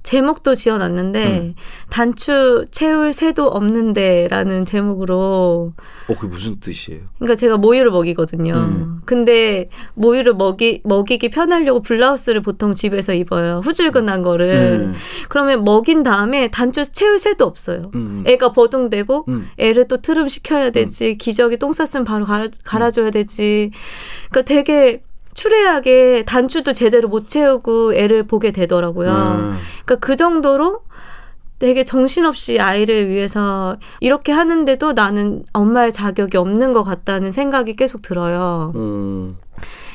제목도 0.04 0.56
지어놨는데 0.56 1.40
음. 1.40 1.56
단추 1.90 2.66
채울 2.72 3.14
새도 3.14 3.48
없는데라는 3.48 4.66
제목으로 4.66 5.74
어, 6.08 6.16
그게 6.16 6.28
무슨 6.28 6.60
뜻이에요? 6.60 7.02
그러니까 7.18 7.36
제가 7.36 7.58
모유를 7.58 7.92
먹이거든요. 7.92 8.54
음. 8.54 9.02
근데 9.06 9.70
모유를 9.96 10.36
먹이 10.36 10.82
먹이기 10.84 11.30
편하려고 11.30 11.82
블라우스를 11.82 12.42
보통 12.42 12.74
집에서 12.74 13.14
입어요. 13.14 13.62
후줄근한 13.64 14.22
거를. 14.22 14.54
음, 14.56 14.94
그러면 15.28 15.64
먹인 15.64 16.04
다음에 16.04 16.48
단추 16.50 16.92
채울 16.92 17.20
새도 17.20 17.46
없어요. 17.46 17.92
음, 17.96 18.24
애가 18.26 18.54
버둥대고 18.54 19.26
음, 19.28 19.50
애를 19.58 19.88
또 19.88 19.98
트름 19.98 20.28
시켜야 20.28 20.70
되지. 20.70 21.18
기저귀 21.18 21.58
똥 21.58 21.72
쌌으면 21.74 22.06
바로 22.06 22.26
갈아, 22.26 22.48
갈아줘야 22.64 23.12
되지. 23.12 23.72
그러니까 24.30 24.42
되게 24.54 25.02
추레하게 25.40 26.24
단추도 26.28 26.74
제대로 26.74 27.08
못 27.08 27.30
채우고 27.30 27.94
애를 27.94 28.24
보게 28.24 28.52
되더라고요. 28.52 29.10
음. 29.10 29.58
그러니까 29.86 30.06
그 30.06 30.18
정도로 30.18 30.82
되게 31.60 31.86
정신없이 31.86 32.60
아이를 32.60 33.08
위해서 33.08 33.78
이렇게 34.02 34.34
하는데도 34.34 34.92
나는 34.94 35.46
엄마의 35.54 35.94
자격이 35.94 36.36
없는 36.36 36.74
것 36.74 36.84
같다는 36.84 37.32
생각이 37.32 37.78
계속 37.78 38.02
들어요. 38.02 38.74
음, 38.76 39.38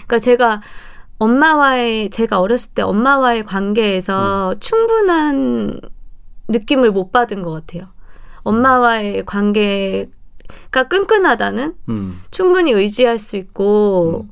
그러니까 0.07 0.19
제가 0.19 0.63
엄마와의 1.19 2.09
제가 2.09 2.41
어렸을 2.41 2.73
때 2.73 2.81
엄마와의 2.81 3.45
관계에서 3.45 4.55
충분한 4.61 5.79
느낌을 6.49 6.91
못 6.91 7.13
받은 7.13 7.43
것 7.43 7.51
같아요. 7.51 7.89
엄마와의 8.45 9.25
관계가 9.27 10.89
끈끈하다는 10.89 11.75
음, 11.91 12.21
충분히 12.31 12.73
의지할 12.73 13.19
수 13.19 13.37
있고 13.37 14.27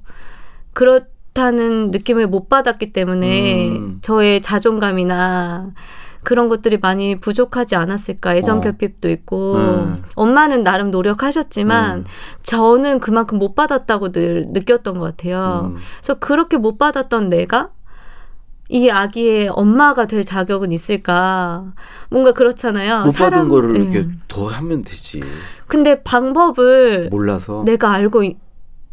음. 0.74 1.00
좋다는 1.32 1.90
느낌을 1.90 2.26
못 2.26 2.48
받았기 2.48 2.92
때문에 2.92 3.68
음. 3.68 3.98
저의 4.02 4.40
자존감이나 4.40 5.72
그런 6.22 6.48
것들이 6.48 6.78
많이 6.80 7.16
부족하지 7.16 7.74
않았을까 7.74 8.36
애정 8.36 8.58
어. 8.58 8.60
결핍도 8.60 9.10
있고 9.10 9.56
음. 9.56 10.04
엄마는 10.14 10.62
나름 10.62 10.90
노력하셨지만 10.92 11.98
음. 11.98 12.04
저는 12.42 13.00
그만큼 13.00 13.38
못 13.38 13.54
받았다고 13.54 14.12
늘 14.12 14.46
느꼈던 14.48 14.98
것 14.98 15.04
같아요. 15.04 15.72
음. 15.72 15.76
그래서 15.96 16.14
그렇게 16.20 16.58
못 16.58 16.78
받았던 16.78 17.28
내가 17.28 17.70
이 18.68 18.88
아기의 18.88 19.48
엄마가 19.48 20.06
될 20.06 20.24
자격은 20.24 20.72
있을까? 20.72 21.72
뭔가 22.08 22.32
그렇잖아요. 22.32 23.04
못 23.04 23.14
받은 23.14 23.48
거를 23.48 23.76
예. 23.76 23.80
이렇게 23.82 24.08
더 24.28 24.46
하면 24.46 24.82
되지. 24.82 25.20
근데 25.66 26.02
방법을 26.02 27.08
몰라서 27.10 27.64
내가 27.66 27.90
알고 27.90 28.22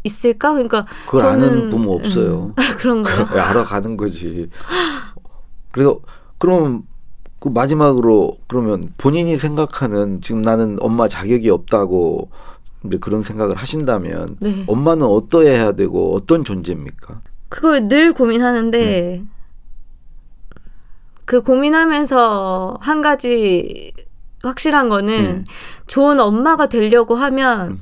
있, 0.04 0.10
있을까? 0.10 0.52
그러니까 0.52 0.86
그걸 1.06 1.22
저는- 1.22 1.26
아는 1.26 1.68
부모 1.70 1.92
없어요. 1.94 2.54
음, 2.58 2.76
그런가요? 2.78 3.26
알아가는 3.40 3.96
거지. 3.96 4.48
그래서 5.72 5.98
그럼 6.38 6.82
그 7.38 7.48
마지막으로 7.48 8.36
그러면 8.48 8.82
본인이 8.98 9.36
생각하는 9.36 10.20
지금 10.20 10.42
나는 10.42 10.76
엄마 10.80 11.08
자격이 11.08 11.48
없다고 11.50 12.30
이제 12.86 12.98
그런 12.98 13.22
생각을 13.22 13.56
하신다면 13.56 14.36
네. 14.40 14.64
엄마는 14.66 15.06
어떠해야 15.06 15.72
되고 15.72 16.14
어떤 16.14 16.44
존재입니까? 16.44 17.20
그걸 17.48 17.88
늘 17.88 18.12
고민하는데 18.12 18.78
네. 19.16 19.24
그 21.24 21.42
고민하면서 21.42 22.78
한 22.80 23.02
가지 23.02 23.92
확실한 24.42 24.88
거는 24.88 25.14
음. 25.14 25.44
좋은 25.86 26.18
엄마가 26.20 26.66
되려고 26.68 27.14
하면 27.14 27.70
음. 27.70 27.80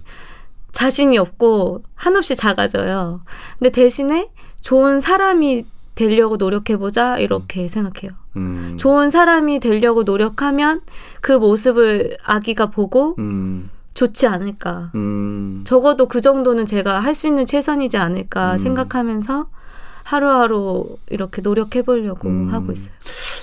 자신이 0.83 1.19
없고 1.19 1.83
한없이 1.97 2.37
작아져요. 2.37 3.21
근데 3.59 3.71
대신에 3.71 4.31
좋은 4.61 5.01
사람이 5.01 5.65
되려고 5.97 6.37
노력해보자 6.37 7.19
이렇게 7.19 7.67
생각해요. 7.67 8.13
음. 8.37 8.77
좋은 8.79 9.11
사람이 9.11 9.59
되려고 9.59 10.05
노력하면 10.05 10.83
그 11.21 11.33
모습을 11.33 12.17
아기가 12.23 12.67
보고 12.67 13.17
음. 13.19 13.71
좋지 13.95 14.29
않을까. 14.29 14.93
음. 14.95 15.65
적어도 15.67 16.07
그 16.07 16.21
정도는 16.21 16.65
제가 16.65 17.01
할 17.01 17.17
수 17.17 17.27
있는 17.27 17.45
최선이지 17.45 17.97
않을까 17.97 18.53
음. 18.53 18.59
생각하면서 18.59 19.49
하루하루 20.05 20.97
이렇게 21.11 21.43
노력해 21.43 21.83
보려고 21.83 22.29
음. 22.29 22.55
하고 22.55 22.71
있어요. 22.71 22.95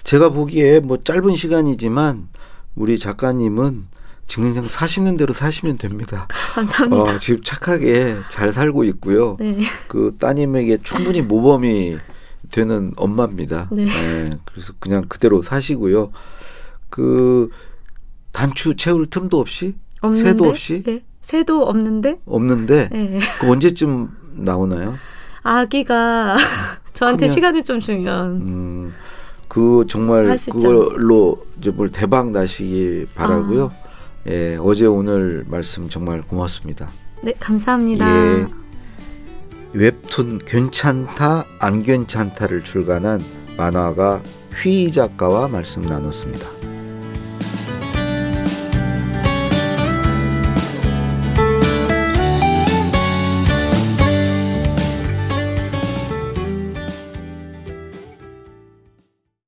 제가 0.05 0.29
보기에 0.29 0.79
뭐 0.79 0.99
짧은 1.03 1.35
시간이지만 1.35 2.29
우리 2.77 2.97
작가님은 2.97 3.87
지금 4.27 4.53
그냥 4.53 4.67
사시는 4.67 5.17
대로 5.17 5.33
사시면 5.33 5.77
됩니다. 5.77 6.27
감사합니다. 6.55 7.15
어, 7.15 7.19
지금 7.19 7.43
착하게 7.43 8.17
잘 8.29 8.51
살고 8.51 8.83
있고요. 8.85 9.37
네. 9.39 9.59
그 9.87 10.15
따님에게 10.19 10.79
충분히 10.83 11.21
모범이 11.21 11.97
되는 12.51 12.91
엄마입니다. 12.95 13.69
네. 13.71 13.83
예, 13.85 14.25
그래서 14.45 14.73
그냥 14.79 15.05
그대로 15.07 15.41
사시고요. 15.41 16.11
그 16.89 17.49
단추 18.31 18.75
채울 18.75 19.09
틈도 19.09 19.39
없이 19.39 19.75
없는데? 20.01 20.29
새도 20.29 20.49
없이 20.49 20.83
네. 20.83 21.03
새도 21.21 21.63
없는데? 21.63 22.19
없는데 22.25 22.89
네. 22.91 23.19
그 23.39 23.49
언제쯤 23.51 24.09
나오나요? 24.33 24.95
아기가 25.43 26.35
저한테 26.93 27.27
크면- 27.27 27.31
시간이 27.33 27.63
좀 27.63 27.79
주면 27.79 28.45
음, 28.49 28.93
그 29.47 29.85
정말 29.89 30.27
할수 30.27 30.51
그걸로 30.51 31.45
이제 31.59 31.71
뭘 31.71 31.91
대박 31.91 32.31
나시기 32.31 33.07
바라고요. 33.15 33.71
아. 33.73 33.84
예, 34.27 34.57
어제 34.59 34.85
오늘 34.85 35.45
말씀 35.47 35.87
정말 35.89 36.21
고맙습니다. 36.23 36.89
네 37.21 37.33
감사합니다. 37.39 38.39
예. 38.39 38.47
웹툰 39.73 40.39
괜찮다 40.45 41.45
안 41.59 41.81
괜찮다를 41.81 42.63
출간한 42.63 43.21
만화가 43.57 44.21
휘 44.63 44.91
작가와 44.91 45.47
말씀 45.47 45.81
나눴습니다. 45.81 46.54